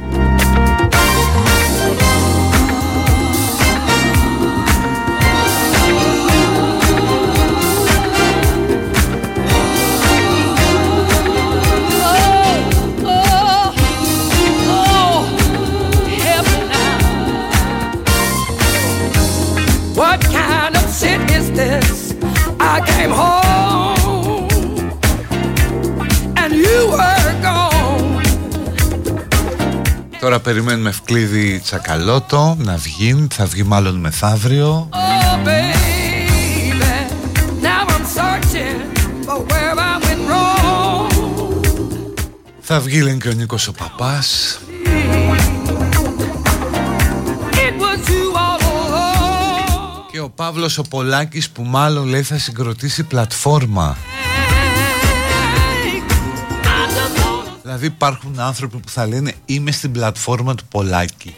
[30.45, 34.89] Περιμένουμε Ευκλήδη Τσακαλώτο να βγει, θα βγει μάλλον μεθαύριο.
[34.91, 35.73] Oh, baby.
[37.61, 38.79] Now I'm searching
[39.25, 41.11] for where I went wrong.
[42.59, 44.59] Θα βγει λένε και ο Νίκος ο Παπάς.
[47.53, 50.11] It was you all along.
[50.11, 53.97] Και ο Παύλος ο Πολάκης που μάλλον λέει θα συγκροτήσει πλατφόρμα.
[57.77, 61.35] Δηλαδή υπάρχουν άνθρωποι που θα λένε είμαι στην πλατφόρμα του Πολάκη.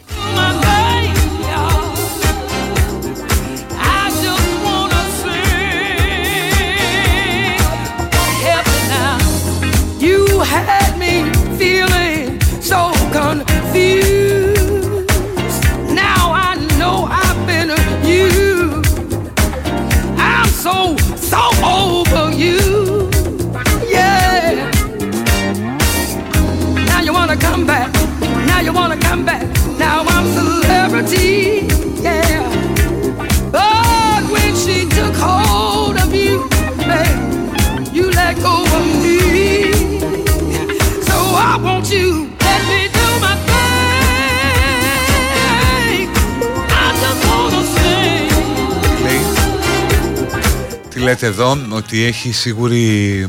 [51.08, 53.28] Λέτε εδώ ότι έχει σίγουρη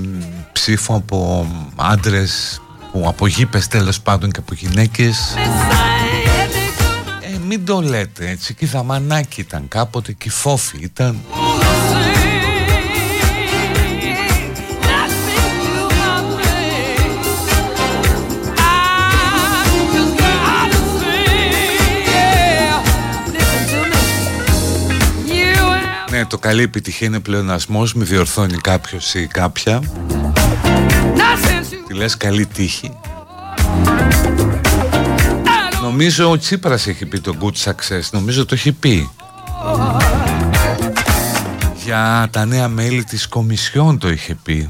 [0.52, 2.62] ψήφο από άντρες
[2.92, 5.36] που από γήπες τέλος πάντων και από γυναίκες.
[7.22, 11.20] Ε, μην το λέτε έτσι και η Δαμανάκη ήταν κάποτε και η Φόφη ήταν
[26.30, 29.82] το καλή επιτυχία είναι πλεονασμός, μη διορθώνει κάποιος ή κάποια.
[31.88, 32.92] Τι λες καλή τύχη.
[35.82, 39.10] Νομίζω ο Τσίπρας έχει πει το good success, νομίζω το έχει πει.
[41.84, 44.70] Για τα νέα μέλη της Κομισιόν το είχε πει.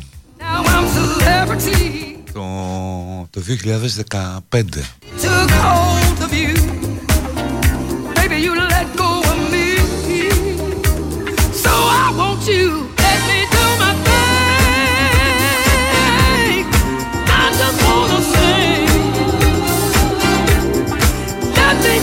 [2.33, 2.43] Το,
[3.29, 3.41] το
[4.49, 5.88] 2015.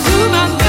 [0.07, 0.66] Τι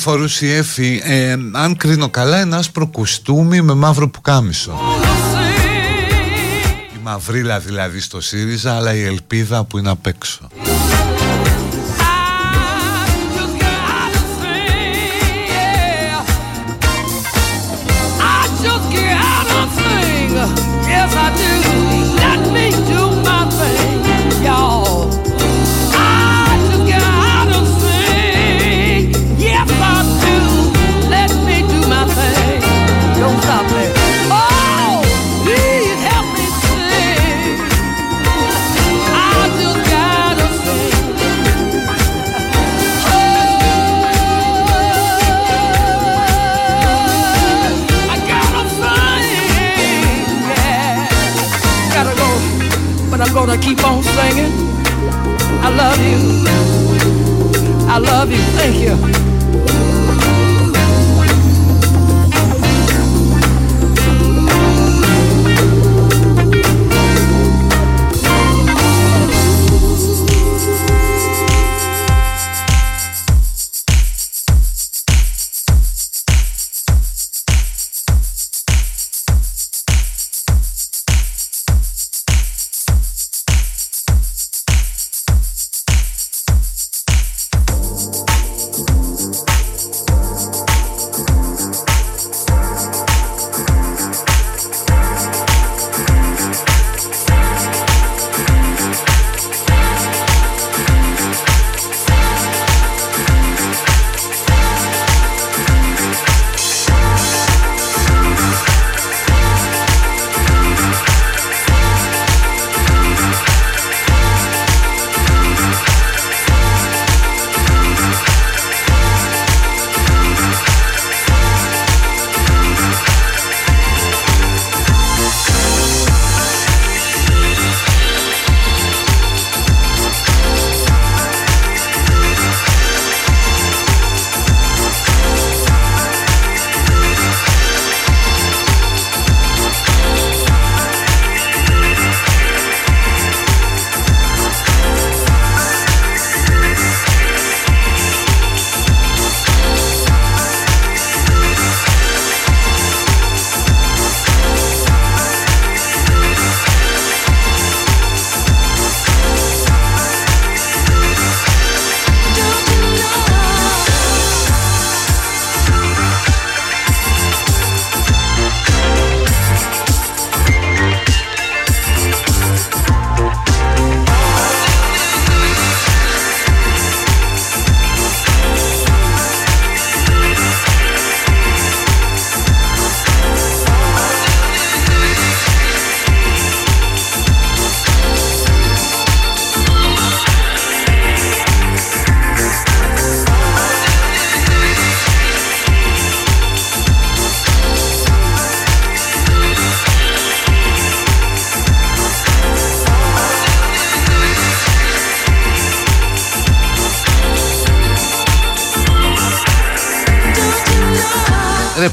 [0.00, 4.78] φορούσε η Εφη, ε, αν κρίνω καλά, ένα άσπρο κουστούμι με μαύρο πουκάμισο.
[6.94, 10.48] Η μαυρίλα δηλαδή στο ΣΥΡΙΖΑ, αλλά η ελπίδα που είναι απ' έξω.
[53.30, 54.50] I'm gonna keep on singing.
[55.62, 56.44] I love you.
[57.88, 58.38] I love you.
[58.58, 59.29] Thank you.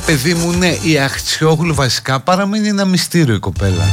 [0.07, 3.85] Παιδί μου, ναι, η Αχτσιόγλου βασικά παραμένει ένα μυστήριο η κοπέλα.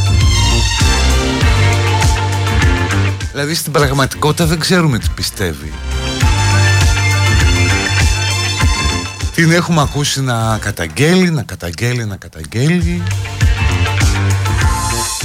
[3.33, 5.73] Δηλαδή στην πραγματικότητα δεν ξέρουμε τι πιστεύει.
[9.35, 13.03] Την έχουμε ακούσει να καταγγέλει, να καταγγέλει, να καταγγέλει.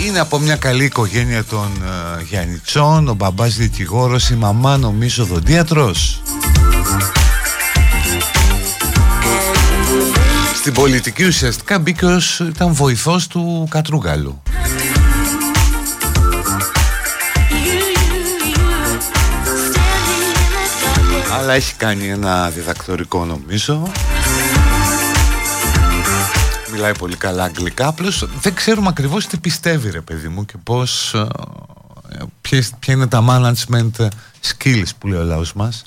[0.07, 6.21] Είναι από μια καλή οικογένεια των uh, Γιαννιτσών, ο μπαμπάς δικηγόρος, η μαμά νομίζω δοντίατρος.
[10.59, 14.41] Στην πολιτική ουσιαστικά μπήκε ως ήταν βοηθός του Κατρούγκαλου.
[21.39, 23.91] Αλλά έχει κάνει ένα διδακτορικό νομίζω.
[26.71, 27.87] Μιλάει πολύ καλά αγγλικά.
[27.87, 31.27] Απλώς δεν ξέρουμε ακριβώς τι πιστεύει ρε παιδί μου Και πώς ε,
[32.79, 34.07] Ποια είναι τα management
[34.47, 35.83] skills που λέει ο λαός μας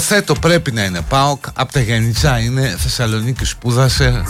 [0.00, 1.00] Υποθέτω πρέπει να είναι.
[1.08, 4.22] ΠΑΟΚ Από τα Γεννητσά είναι Θεσσαλονίκη σπούδασε.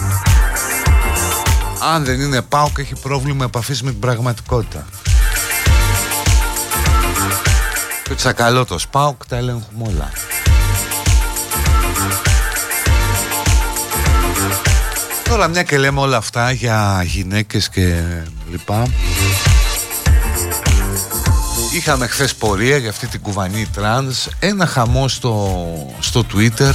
[1.93, 4.87] Αν δεν είναι ΠΑΟΚ έχει πρόβλημα επαφής με την πραγματικότητα.
[8.03, 10.11] Και τσακαλώτος ΠΑΟΚ τα ελέγχουμε όλα.
[15.29, 18.03] Τώρα μια και λέμε όλα αυτά για γυναίκες και
[18.51, 18.87] λοιπά
[21.73, 24.29] Είχαμε χθες πορεία για αυτή την κουβανή τρανς.
[24.39, 25.66] Ένα χαμό στο,
[25.99, 26.73] στο Twitter.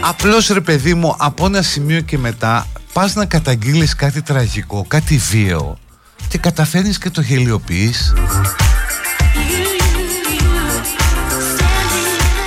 [0.00, 5.16] Απλώς ρε παιδί μου από ένα σημείο και μετά Πας να καταγγείλεις κάτι τραγικό, κάτι
[5.16, 5.78] βίαιο
[6.28, 8.12] Και καταφέρνεις και το γελιοποιείς.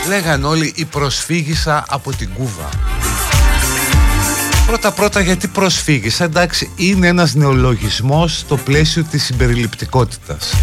[0.08, 2.70] Λέγαν όλοι η προσφύγησα από την Κούβα
[4.68, 10.54] Πρώτα πρώτα γιατί προσφύγεις; Εντάξει είναι ένας νεολογισμός στο πλαίσιο της συμπεριληπτικότητας.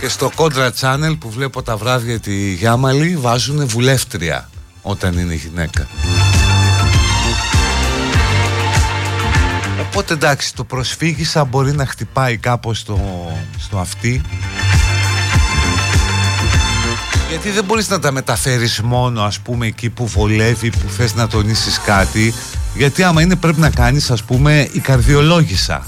[0.00, 4.50] Και στο Contra Channel που βλέπω τα βράδια τη Γιάμαλη βάζουν βουλεύτρια
[4.82, 5.86] όταν είναι γυναίκα.
[9.80, 14.22] Οπότε εντάξει το προσφύγησα μπορεί να χτυπάει κάπως στο, στο αυτή
[17.28, 21.28] γιατί δεν μπορείς να τα μεταφέρεις μόνο ας πούμε εκεί που βολεύει, που θες να
[21.28, 22.34] τονίσεις κάτι.
[22.74, 25.86] Γιατί άμα είναι πρέπει να κάνεις ας πούμε η καρδιολόγησα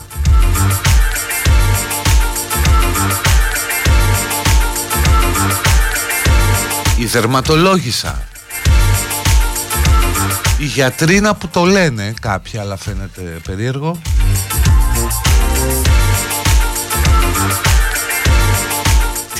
[7.01, 8.23] Η δερματολόγησα.
[10.59, 14.01] Η γιατρίνα που το λένε κάποιοι αλλά φαίνεται περίεργο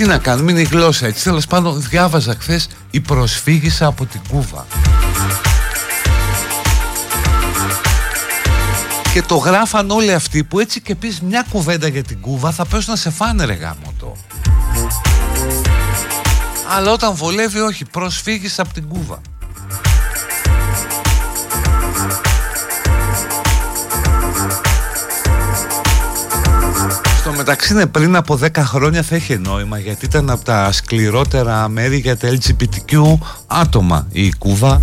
[0.01, 1.25] τι να κάνουμε, είναι η γλώσσα έτσι.
[1.25, 4.67] Τέλος πάντων, διάβαζα χθες η προσφύγησα από την Κούβα.
[9.13, 12.65] Και το γράφαν όλοι αυτοί που έτσι και πεις μια κουβέντα για την Κούβα θα
[12.67, 14.17] πέσουν να σε φάνε ρε γάμο το.
[16.77, 19.21] Αλλά όταν βολεύει όχι, προσφύγεις από την Κούβα.
[27.41, 31.97] Μεταξύ ναι, πριν από 10 χρόνια θα είχε νόημα γιατί ήταν από τα σκληρότερα μέρη
[31.97, 34.81] για τα LGBTQ άτομα η Κούβα.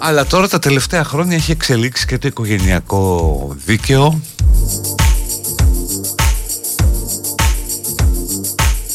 [0.00, 4.20] Αλλά τώρα τα τελευταία χρόνια έχει εξελίξει και το οικογενειακό δίκαιο.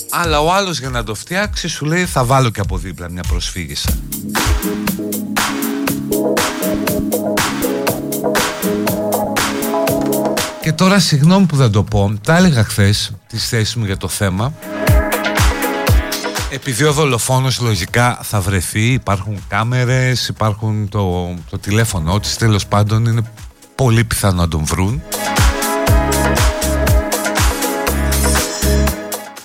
[0.09, 3.23] Αλλά ο άλλος για να το φτιάξει σου λέει θα βάλω και από δίπλα μια
[3.27, 3.89] προσφύγησα
[10.79, 14.53] τώρα συγγνώμη που δεν το πω, τα έλεγα χθες τις θέσεις μου για το θέμα.
[16.51, 23.05] Επειδή ο δολοφόνος λογικά θα βρεθεί, υπάρχουν κάμερες, υπάρχουν το, το τηλέφωνο της, τέλος πάντων
[23.05, 23.21] είναι
[23.75, 25.01] πολύ πιθανό να τον βρουν.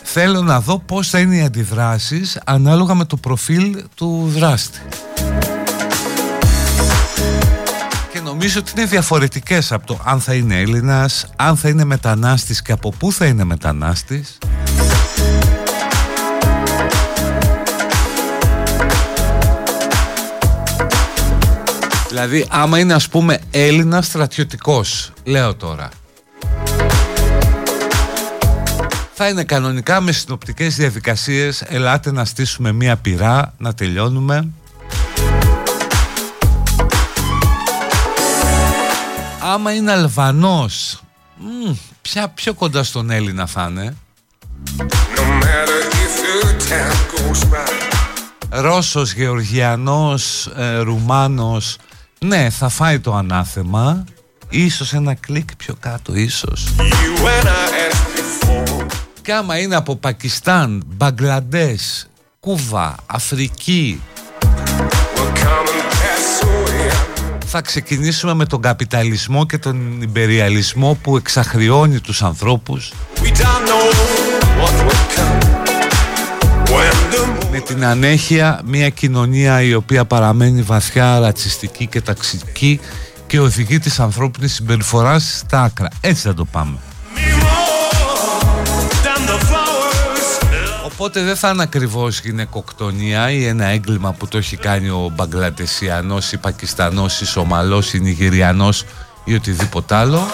[0.02, 4.80] Θέλω να δω πώς θα είναι οι αντιδράσεις ανάλογα με το προφίλ του δράστη.
[8.44, 12.72] Νομίζω ότι είναι διαφορετικές από το αν θα είναι Έλληνας, αν θα είναι μετανάστης και
[12.72, 14.38] από πού θα είναι μετανάστης.
[22.08, 25.88] Δηλαδή άμα είναι ας πούμε Έλληνας στρατιωτικός, λέω τώρα.
[29.14, 34.48] θα είναι κανονικά με συνοπτικές διαδικασίες ελάτε να στήσουμε μία πυρά να τελειώνουμε
[39.44, 41.02] άμα είναι Αλβανός
[42.02, 43.96] ποια πιο κοντά στον Έλληνα θα είναι.
[48.48, 51.76] Ρώσος, Γεωργιανός, ε, Ρουμάνος
[52.18, 54.04] Ναι θα φάει το ανάθεμα.
[54.48, 56.74] Ίσως ένα κλικ πιο κάτω ίσως.
[59.22, 62.08] Και άμα είναι από Πακιστάν, Μπαγκλαντές,
[62.40, 64.00] Κούβα, Αφρική
[67.56, 72.92] θα ξεκινήσουμε με τον καπιταλισμό και τον υπεριαλισμό που εξαχριώνει τους ανθρώπους
[77.50, 82.80] με την ανέχεια μια κοινωνία η οποία παραμένει βαθιά ρατσιστική και ταξική
[83.26, 85.88] και οδηγεί τις ανθρώπινες συμπεριφοράς στα άκρα.
[86.00, 86.78] Έτσι θα το πάμε.
[91.04, 96.32] Οπότε δεν θα είναι ακριβώς γυναικοκτονία ή ένα έγκλημα που το έχει κάνει ο Μπαγκλατεσιανός
[96.32, 98.84] ή Πακιστανός ή Σομαλός ή Νιγηριανός
[99.24, 100.26] ή οτιδήποτε άλλο.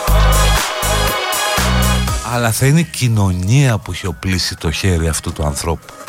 [2.32, 5.99] Αλλά θα είναι κοινωνία που έχει οπλίσει το χέρι αυτού του ανθρώπου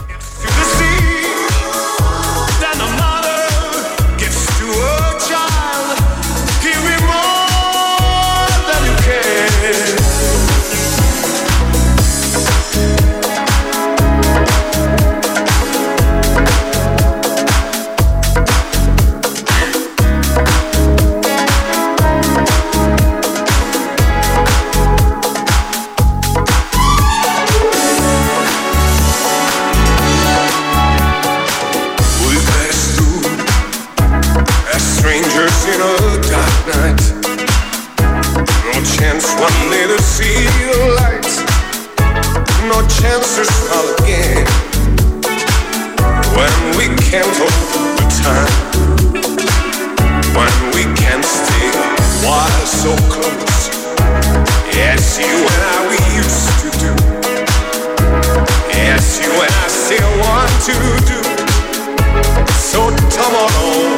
[62.60, 63.98] So tomorrow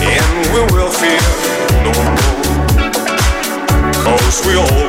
[0.00, 1.20] and we will fear
[1.84, 1.92] no
[4.46, 4.81] we all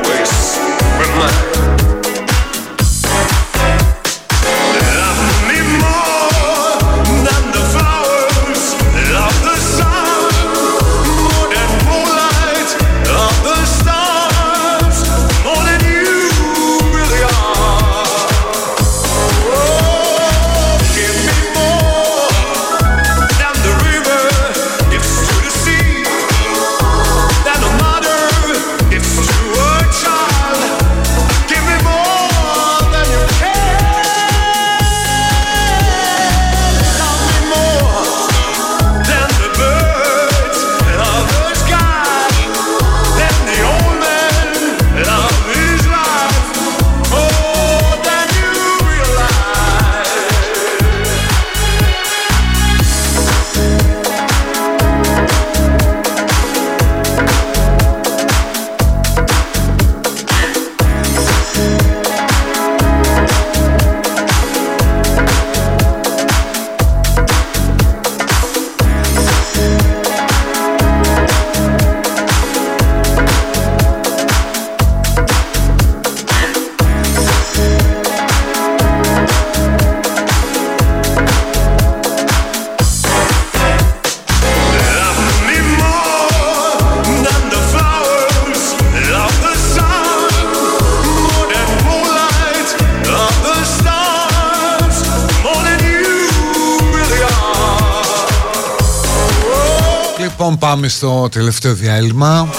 [100.83, 102.49] πάμε στο τελευταίο διάλειμμα.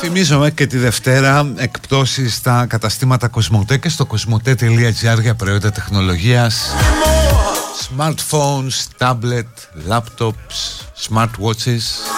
[0.00, 6.70] Θυμίζομαι και τη Δευτέρα εκπτώσεις στα καταστήματα Κοσμοτέ και στο κοσμοτέ.gr για προϊόντα τεχνολογίας.
[7.88, 9.52] Smartphones, tablet,
[9.88, 10.56] laptops,
[11.08, 12.13] smartwatches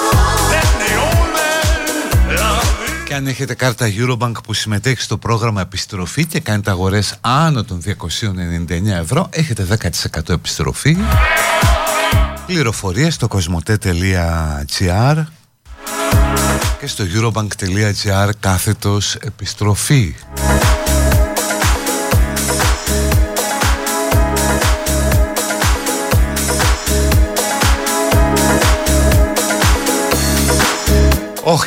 [3.16, 8.86] αν έχετε κάρτα Eurobank που συμμετέχει στο πρόγραμμα επιστροφή και κάνετε αγορές άνω των 299
[8.86, 9.66] ευρώ, έχετε
[10.16, 10.97] 10% επιστροφή.
[12.47, 15.24] Πληροφορίες στο κοσμοτέ.gr
[16.80, 20.14] και στο eurobank.gr κάθετος επιστροφή.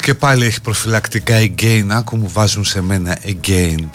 [0.09, 3.89] Και πάλι έχει προφυλακτικά again Άκου μου βάζουν σε μένα again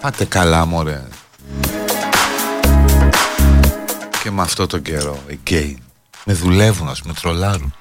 [0.00, 1.02] Πάτε καλά μωρέ.
[4.22, 5.74] Και με αυτό το καιρό again
[6.24, 7.74] Με δουλεύουν ας με τρολάρουν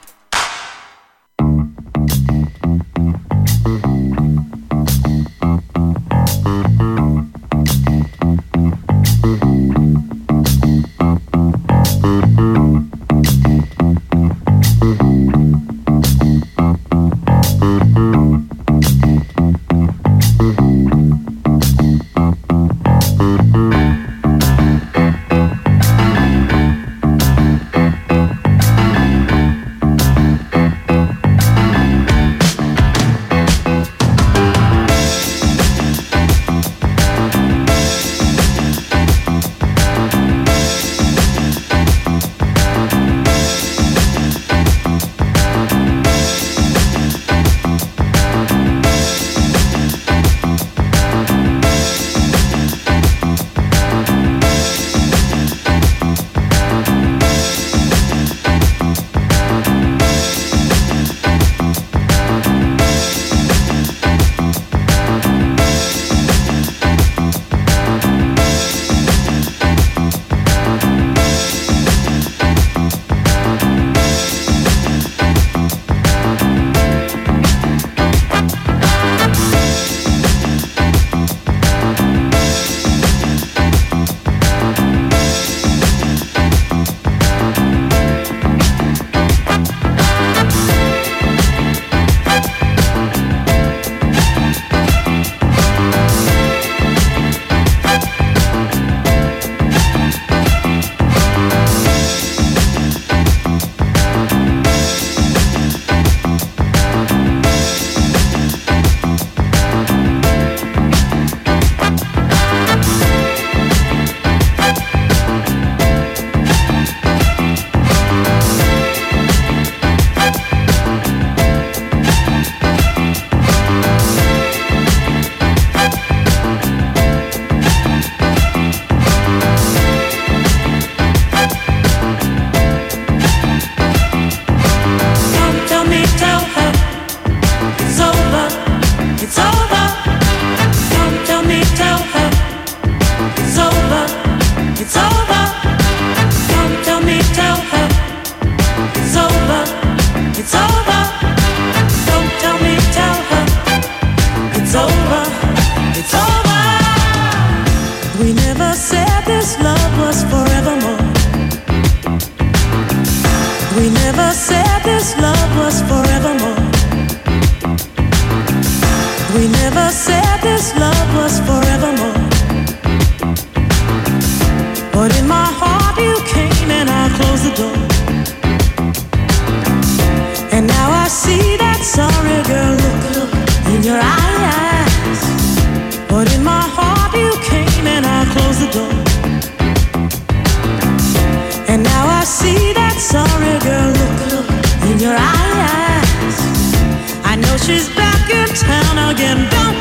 [197.67, 199.37] she's back in town again.
[199.51, 199.75] Don't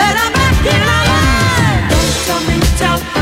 [0.00, 0.80] let her back in.
[1.92, 3.17] Don't tell me,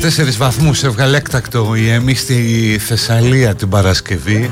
[0.00, 4.50] Τέσσερις βαθμούς έβγαλε έκτακτο η Έμι στη Θεσσαλία την Παρασκευή.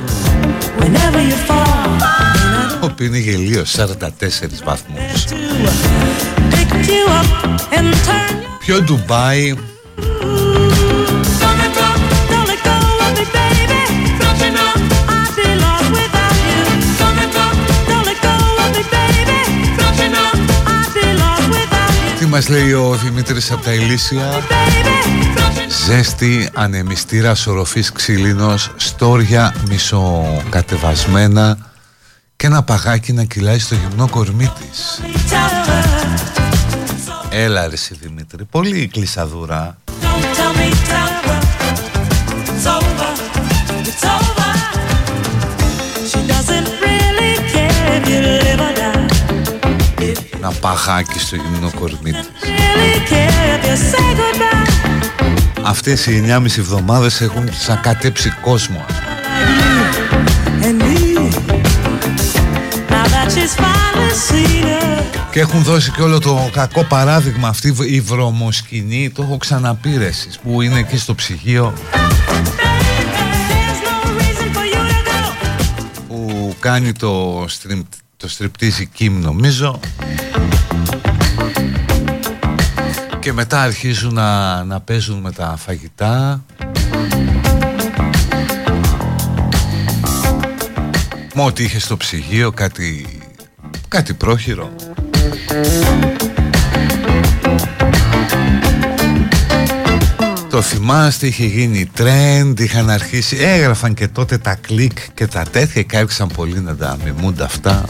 [2.80, 4.08] Όπου είναι γελίο 44
[4.64, 5.24] βαθμούς.
[8.58, 9.54] Πιο Ντουμπάι
[22.32, 24.42] μας λέει ο Δημήτρης από τα Ηλίσια
[25.86, 31.58] Ζέστη, ανεμιστήρα, οροφής ξυλίνος, στόρια μισοκατεβασμένα
[32.36, 35.00] και ένα παγάκι να κυλάει στο γυμνό κορμί της.
[37.30, 39.76] Έλα ρε εσύ Δημήτρη, πολύ κλεισαδούρα.
[50.44, 52.28] Ένα παγάκι στο γυμνό κορμί της.
[55.62, 58.84] Αυτές οι 9,5 εβδομάδες έχουν σακατέψει κόσμο.
[65.30, 69.10] Και έχουν δώσει και όλο το κακό παράδειγμα αυτή η βρωμοσκηνή.
[69.10, 70.12] Το έχω ξαναπεί
[70.42, 71.72] που είναι εκεί στο ψυγείο.
[76.08, 77.82] Που κάνει το, στριμ,
[78.22, 79.80] το στριπτίζει Κιμ νομίζω.
[83.18, 86.44] Και μετά αρχίζουν να, να παίζουν με τα φαγητά.
[91.34, 93.20] Μα ό,τι είχες στο ψυγείο κάτι,
[93.88, 94.70] κάτι πρόχειρο
[100.52, 105.82] το θυμάστε, είχε γίνει trend, είχαν αρχίσει, έγραφαν και τότε τα κλικ και τα τέτοια
[105.82, 107.84] και άρχισαν πολύ να τα μιμούνται αυτά.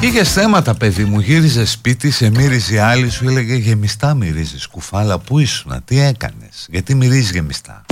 [0.00, 5.38] Είχε θέματα παιδί μου, γύριζε σπίτι, σε μύριζε άλλη, σου έλεγε γεμιστά μυρίζεις κουφάλα, πού
[5.38, 7.84] ήσουνα, τι έκανες, γιατί μυρίζεις γεμιστά.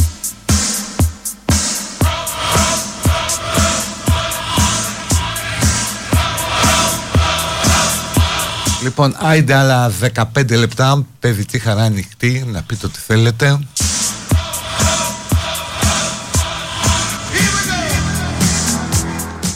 [8.83, 9.93] Λοιπόν, άιντε άλλα
[10.35, 13.59] 15 λεπτά, παιδική χαρά ανοιχτή, να πείτε ό,τι θέλετε.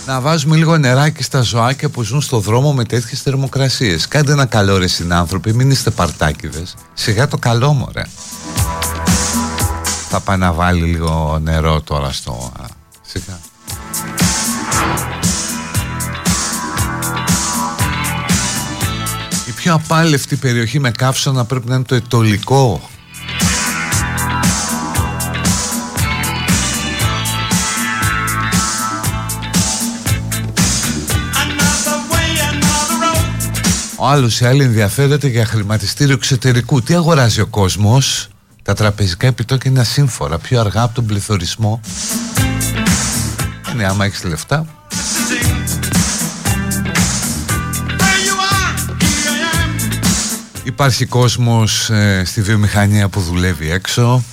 [0.06, 4.08] Να βάζουμε λίγο νεράκι στα ζωάκια που ζουν στο δρόμο με τέτοιες θερμοκρασίες.
[4.08, 6.74] Κάντε ένα καλό ρε συνάνθρωποι, μην είστε παρτάκιδες.
[6.94, 8.02] Σιγά το καλό μωρέ.
[10.08, 12.52] Θα πάει να βάλει λίγο νερό τώρα στο...
[13.02, 13.51] Σιγά.
[19.62, 22.90] Πιο απάλευτη περιοχή με καύσωνα πρέπει να είναι το ετολικό
[33.96, 36.82] Ο άλλος ή άλλη ενδιαφέρεται για χρηματιστήριο εξωτερικού.
[36.82, 38.28] Τι αγοράζει ο κόσμος,
[38.62, 41.80] τα τραπεζικά επιτόκια είναι ασύμφορα, πιο αργά από τον πληθωρισμό.
[43.72, 44.66] Είναι άμα έχεις λεφτά,
[50.64, 54.24] Υπάρχει κόσμος ε, στη βιομηχανία που δουλεύει έξω.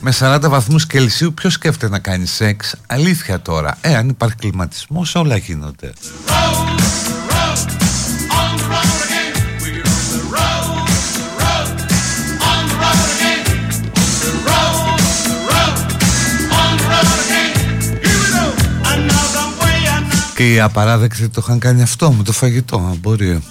[0.00, 3.78] Με 40 βαθμούς Κελσίου ποιος σκέφτεται να κάνει σεξ; Αλήθεια τώρα.
[3.80, 5.92] Ε αν υπάρχει κλιματισμός όλα γίνονται
[20.38, 23.42] Και οι απαράδεκτοι το είχαν κάνει αυτό με το φαγητό, μπορεί.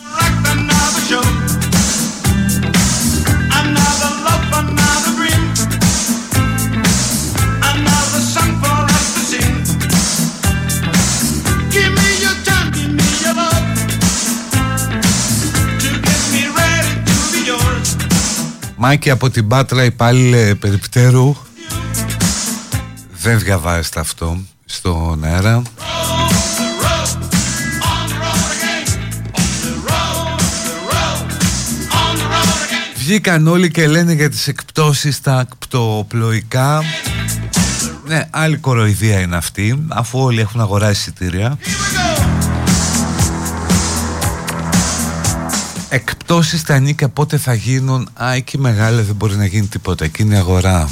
[18.75, 21.35] Μάκη από την Πάτρα υπάλληλε περιπτέρου
[23.21, 25.61] Δεν διαβάζετε αυτό στον αέρα
[33.07, 36.83] Βγήκαν όλοι και λένε για τις εκπτώσεις στα ακτοπλοϊκά.
[38.07, 41.57] Ναι, άλλη κοροϊδία είναι αυτή Αφού όλοι έχουν αγοράσει εισιτήρια.
[45.89, 50.21] Εκπτώσεις στα νίκια πότε θα γίνουν; Α, εκεί μεγάλα δεν μπορεί να γίνει τίποτα Εκεί
[50.21, 50.89] είναι η αγορά.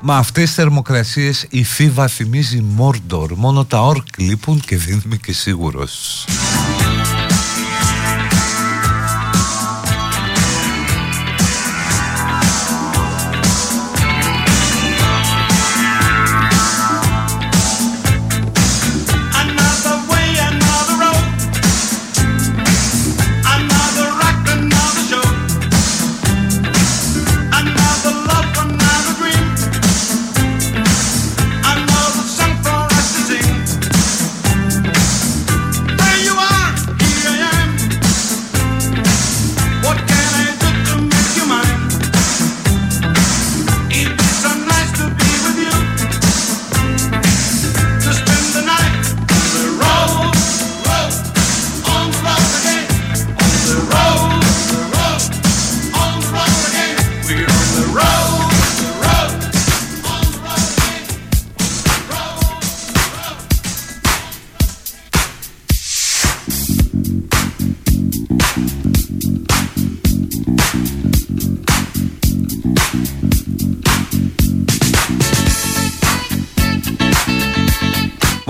[0.00, 3.32] Μα αυτές τις θερμοκρασίες η Φίβα θυμίζει Μόρντορ.
[3.34, 6.24] Μόνο τα όρκ λείπουν και δεν είμαι και σίγουρος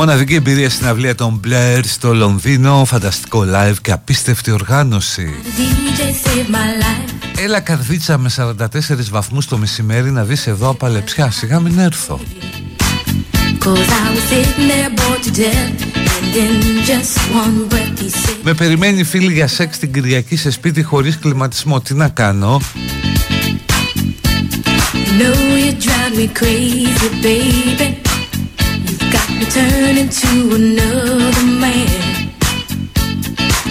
[0.04, 5.34] Μοναδική εμπειρία στην αυλία των Blair στο Λονδίνο Φανταστικό live και απίστευτη οργάνωση.
[7.36, 8.56] Έλα καρδίτσα με 44
[9.10, 12.20] βαθμούς το μεσημέρι να δεις εδώ απαλεψιά Σιγά μην έρθω.
[18.42, 21.80] Με περιμένει φίλη για σεξ την Κυριακή σε σπίτι χωρίς κλιματισμό.
[21.80, 22.60] Τι να κάνω;
[25.18, 28.11] Know you drive me crazy, baby.
[29.42, 32.32] You've got me turning to another man.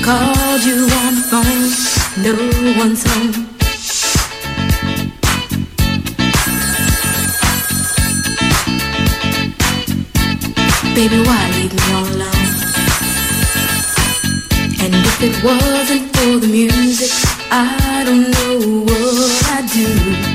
[0.04, 1.72] Called you on the phone,
[2.22, 2.34] no
[2.78, 3.32] one's home.
[10.94, 12.50] Baby, why leave me all alone?
[14.82, 17.12] And if it wasn't for the music,
[17.50, 20.31] I don't know what I'd do.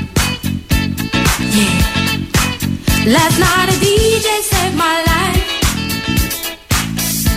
[3.07, 5.47] Last night a DJ saved my life.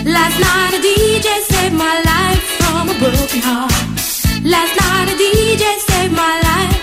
[0.04, 3.70] Last night a DJ saved my life from a broken heart.
[4.42, 6.74] Last night a DJ saved my life.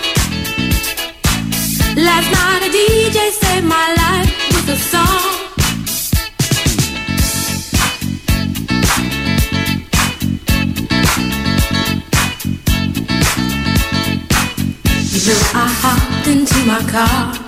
[1.98, 5.34] Last night a DJ saved my life with a song.
[15.12, 17.47] You know I hopped into my car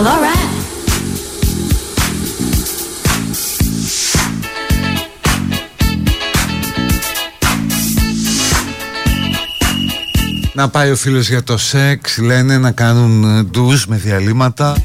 [0.00, 0.48] Well, alright.
[10.52, 14.76] Να πάει ο φίλος για το σεξ Λένε να κάνουν ε, ντους με διαλύματα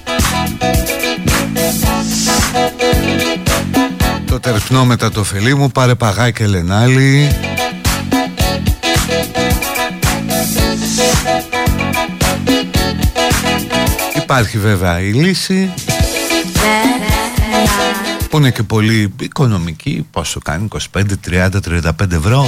[4.26, 7.28] Το τερπνό μετά το φελί μου Πάρε παγά και λενάλι
[14.38, 15.74] Υπάρχει βέβαια η λύση
[18.30, 22.45] που είναι και πολύ οικονομική πόσο κάνει 25, 30, 35 ευρώ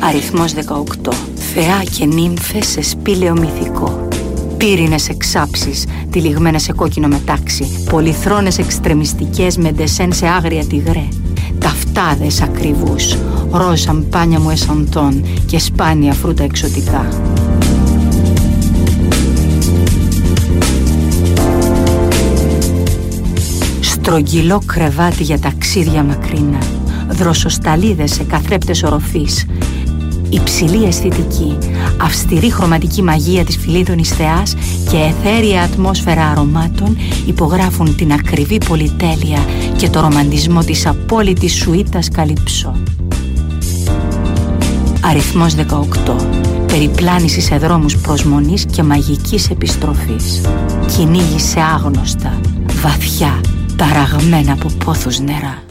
[0.00, 1.12] Αριθμός 18.
[1.54, 4.08] Θεά και νύμφες σε σπήλαιο μυθικό.
[4.56, 7.84] Πύρινες εξάψεις, τυλιγμένες σε κόκκινο μετάξι.
[7.90, 11.08] Πολυθρόνες εξτρεμιστικές με ντεσέν σε άγρια τυγρέ.
[11.58, 13.16] Ταυτάδες ακριβούς.
[13.50, 17.08] Ροζ σαμπάνια μου εσαντών και σπάνια φρούτα εξωτικά.
[23.80, 26.58] Στρογγυλό κρεβάτι για ταξίδια μακρινά
[27.08, 29.46] δροσοσταλίδες σε καθρέπτες οροφής
[30.30, 31.58] υψηλή αισθητική,
[32.00, 34.54] αυστηρή χρωματική μαγεία της φιλίδωνης θεάς
[34.90, 36.96] και εθέρια ατμόσφαιρα αρωμάτων
[37.26, 39.38] υπογράφουν την ακριβή πολυτέλεια
[39.76, 42.76] και το ρομαντισμό της απόλυτης σουίτας καλυψό.
[45.00, 46.16] Αριθμός 18.
[46.66, 50.40] Περιπλάνηση σε δρόμους προσμονής και μαγικής επιστροφής.
[50.96, 52.40] Κυνήγη σε άγνωστα,
[52.82, 53.40] βαθιά,
[53.76, 55.67] ταραγμένα από πόθους νερά.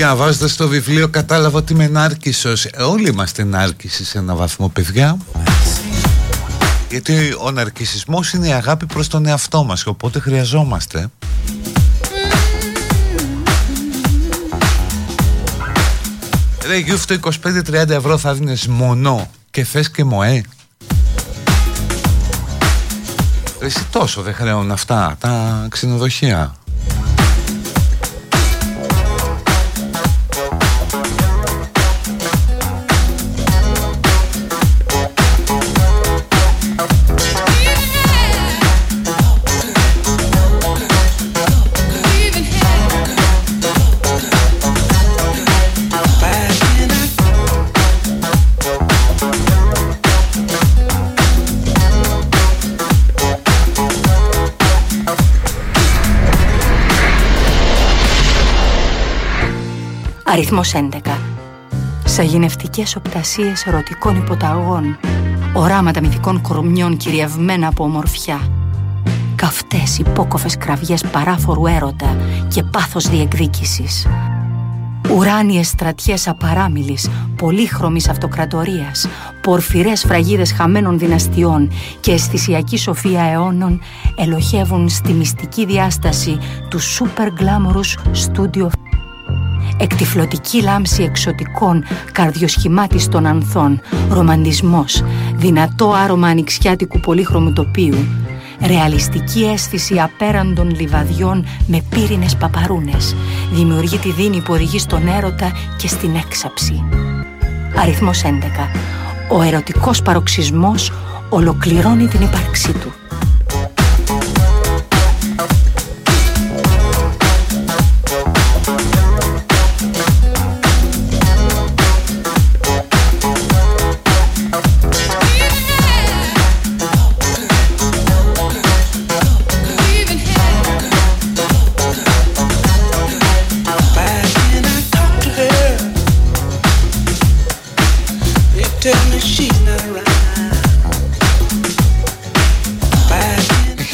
[0.00, 5.16] Διαβάζοντα το βιβλίο κατάλαβα ότι είμαι νάρκισσος ε, Όλοι είμαστε νάρκισσοι σε ένα βαθμό παιδιά.
[6.90, 11.10] Γιατί ο ναρκισσισμός είναι η αγάπη προς τον εαυτό μας Οπότε χρειαζόμαστε.
[16.66, 17.14] Ρε Γιούφτο
[17.44, 20.42] 25-30 ευρώ θα δίνεις μονό Και θες και μοέ.
[23.60, 26.54] Εσύ τόσο δεν χρεώνουν αυτά τα ξενοδοχεία
[60.52, 61.10] Αριθμός 11
[62.04, 64.98] Σαγηνευτικές οπτασίες ερωτικών υποταγών.
[65.54, 68.40] Οράματα μυθικών κορμιών κυριευμένα από ομορφιά.
[69.34, 72.16] Καυτές υπόκοφες κραυγές παράφορου έρωτα
[72.48, 74.06] και πάθος διεκδίκησης.
[75.16, 79.08] Ουράνιες στρατιές απαράμιλης, πολύχρωμης αυτοκρατορίας,
[79.42, 81.70] πορφυρές φραγίδες χαμένων δυναστιών
[82.00, 83.80] και αισθησιακή σοφία αιώνων
[84.16, 88.68] ελοχεύουν στη μυστική διάσταση του super glamorous studio
[89.80, 93.80] εκτιφλωτική λάμψη εξωτικών καρδιοσχημάτιστων ανθών,
[94.10, 95.04] ρομαντισμός,
[95.36, 97.96] δυνατό άρωμα ανοιξιάτικου πολύχρωμου τοπίου,
[98.66, 103.16] ρεαλιστική αίσθηση απέραντων λιβαδιών με πύρινες παπαρούνες,
[103.52, 106.84] δημιουργεί τη δίνη που οδηγεί στον έρωτα και στην έξαψη.
[107.76, 108.28] Αριθμός 11.
[109.30, 110.92] Ο ερωτικός παροξισμός
[111.28, 112.92] ολοκληρώνει την ύπαρξή του.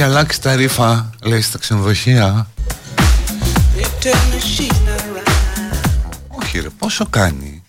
[0.07, 2.47] Αλλάξει τα ρήφα, λέει στα ξενοδοχεία.
[6.28, 7.62] Όχι ρε, πόσο κάνει.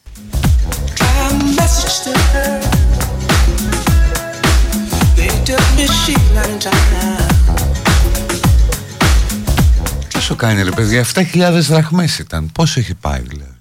[10.14, 12.52] Πόσο κάνει ρε παιδιά, 7.000 δραχμές ήταν.
[12.52, 13.56] Πόσο έχει πάει δηλαδή.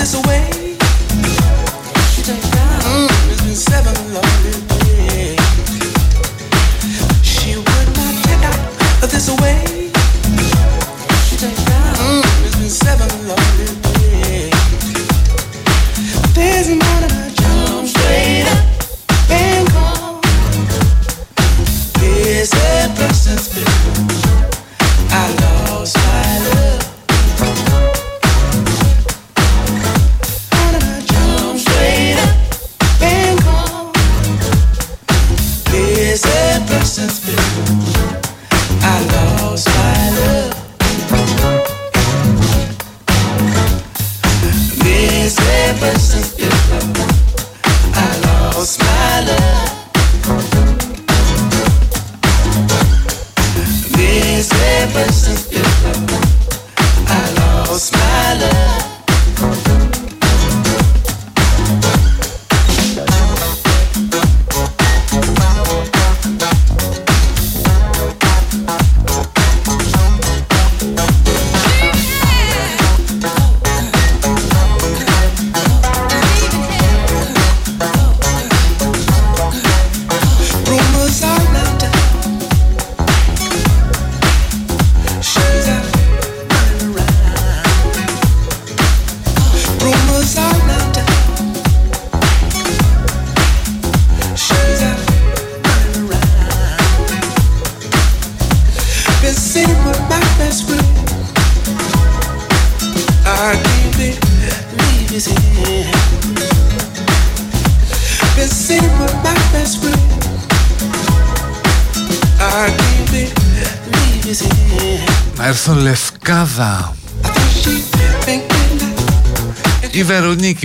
[0.00, 0.59] this away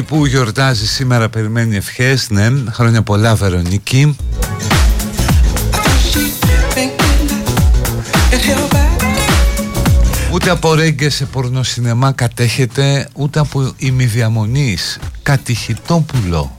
[0.08, 2.30] που γιορτάζει σήμερα περιμένει ευχές.
[2.30, 4.16] Ναι, χρόνια πολλά Βερονίκη.
[10.32, 15.00] Ούτε από ρέγγε σε πορνοσυνεμά κατέχεται Ούτε από ημιδιαμονής.
[15.24, 16.56] Κατηχητόπουλο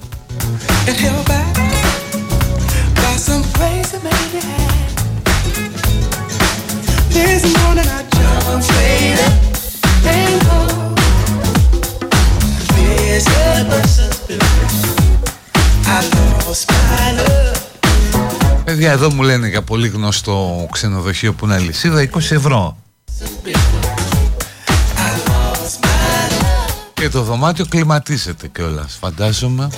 [18.87, 22.77] Παιδιά εδώ μου λένε για πολύ γνωστό ξενοδοχείο που είναι αλυσίδα 20 ευρώ.
[26.93, 29.69] Και το δωμάτιο κλιματίζεται κιόλας φαντάζομαι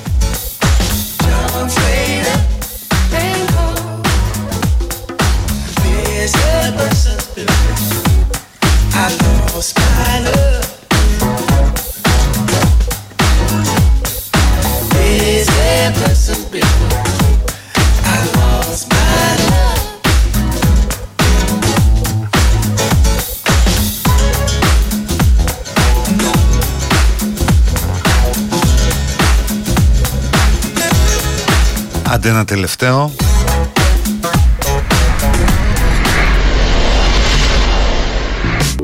[32.29, 33.11] Άντε ένα τελευταίο.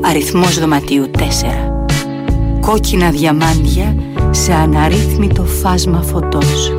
[0.01, 1.21] Αριθμός δωματίου 4
[2.59, 3.95] Κόκκινα διαμάντια
[4.31, 6.73] σε αναρρύθμιτο φάσμα φωτός.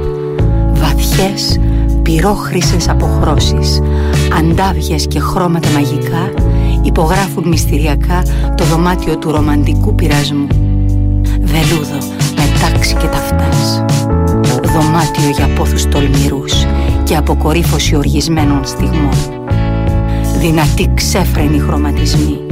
[0.72, 1.60] Βαθιές,
[2.02, 3.80] πυρόχρυσες αποχρώσεις.
[4.38, 6.32] Αντάβιες και χρώματα μαγικά
[6.82, 8.22] Υπογράφουν μυστηριακά
[8.56, 10.46] το δωμάτιο του ρομαντικού πειρασμού.
[11.40, 11.98] Βελούδο
[12.36, 13.84] με τάξη και ταυτάς
[14.80, 16.66] Δωμάτιο για πόθους τολμηρούς
[17.04, 19.14] Και αποκορύφωση οργισμένων στιγμών
[20.40, 22.46] Δυνατοί ξέφρενοι χρωματισμοί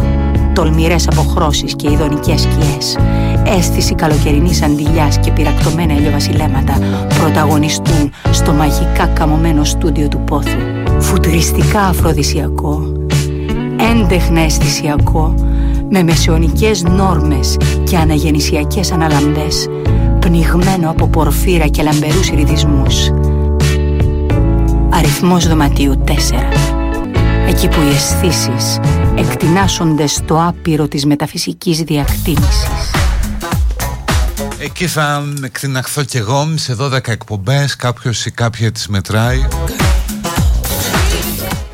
[0.54, 2.98] τολμηρές αποχρώσεις και ειδονικές σκιές,
[3.44, 6.78] αίσθηση καλοκαιρινής αντιλιάς και πυρακτωμένα ηλιοβασιλέματα
[7.18, 10.58] πρωταγωνιστούν στο μαγικά καμωμένο στούντιο του πόθου.
[10.98, 12.92] Φουτουριστικά αφροδισιακό,
[13.92, 15.34] έντεχνα αισθησιακό,
[15.90, 19.68] με μεσαιωνικές νόρμες και αναγεννησιακές αναλαμπές,
[20.24, 23.10] πνιγμένο από πορφύρα και λαμπερούς ρυθισμούς.
[24.90, 26.12] Αριθμός δωματίου 4
[27.48, 28.80] Εκεί που οι αισθήσεις
[29.16, 32.90] εκτινάσσονται στο άπειρο της μεταφυσικής διακτήμησης.
[34.58, 39.46] Εκεί θα εκτιναχθώ κι εγώ σε 12 εκπομπές, κάποιος ή κάποια τις μετράει.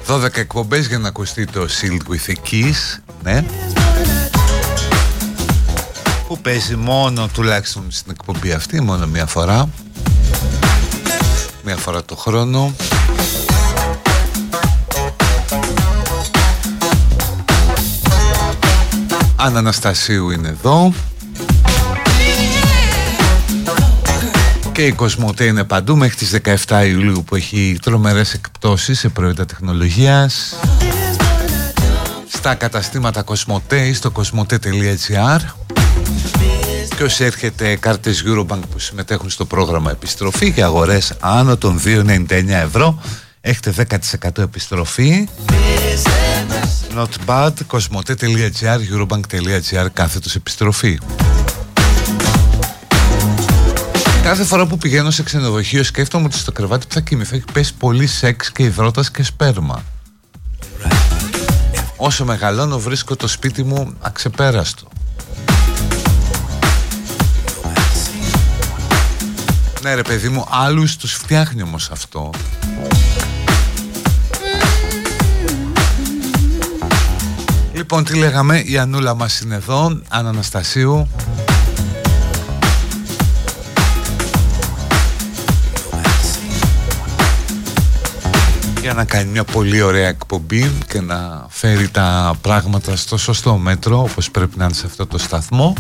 [0.06, 3.44] 12 εκπομπές για να ακουστεί το Shield with a Kiss, ναι.
[6.30, 9.68] Που παίζει μόνο τουλάχιστον στην εκπομπή αυτή, μόνο μία φορά.
[11.64, 12.74] Μία φορά το χρόνο.
[19.36, 20.92] Αν Αναστασίου είναι εδώ
[24.72, 29.46] Και η Κοσμοτέ είναι παντού μέχρι τις 17 Ιουλίου που έχει τρομερές εκπτώσεις σε προϊόντα
[29.46, 30.54] τεχνολογίας
[32.28, 35.59] Στα καταστήματα Κοσμοτέ ή στο κοσμοτέ.gr
[37.00, 42.48] και όσοι έρχεται κάρτες Eurobank που συμμετέχουν στο πρόγραμμα επιστροφή για αγορές άνω των 2,99
[42.48, 43.02] ευρώ
[43.40, 43.74] έχετε
[44.22, 45.28] 10% επιστροφή
[46.96, 50.98] Not bad, κοσμοτέ.gr, eurobank.gr, κάθετος επιστροφή.
[54.22, 57.74] Κάθε φορά που πηγαίνω σε ξενοδοχείο σκέφτομαι ότι στο κρεβάτι που θα κοιμηθώ έχει πέσει
[57.74, 59.84] πολύ σεξ και υδρότας και σπέρμα.
[61.96, 64.88] Όσο μεγαλώνω βρίσκω το σπίτι μου αξεπέραστο.
[69.82, 72.30] Ναι ρε παιδί μου, άλλους τους φτιάχνει όμως αυτό.
[77.72, 81.08] Λοιπόν, τι λέγαμε, η Ανούλα μας είναι εδώ, Αναστασίου.
[88.80, 94.00] για να κάνει μια πολύ ωραία εκπομπή και να φέρει τα πράγματα στο σωστό μέτρο
[94.00, 95.74] όπως πρέπει να είναι σε αυτό το σταθμό.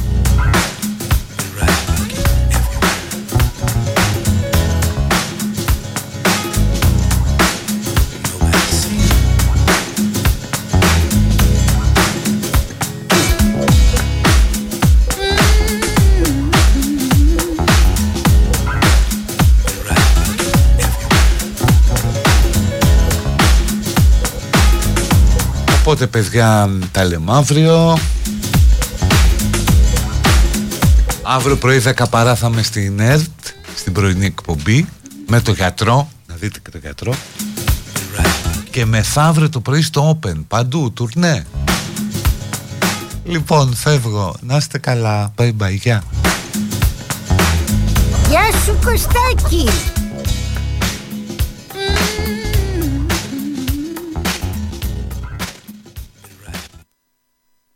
[26.02, 27.98] Οπότε παιδιά τα λέμε αύριο
[31.22, 33.30] Αύριο πρωί 10 παρά θα είμαι στην ΕΡΤ
[33.76, 34.88] Στην πρωινή εκπομπή
[35.26, 37.14] Με το γιατρό Να δείτε και το γιατρό
[38.70, 41.46] Και μεθαύριο το πρωί στο Open Παντού τουρνέ
[43.24, 44.34] Λοιπόν, φεύγω.
[44.40, 45.34] Να είστε καλά.
[45.36, 45.70] Bye bye.
[45.70, 46.02] Γεια.
[48.28, 49.68] Γεια σου Κωστάκη.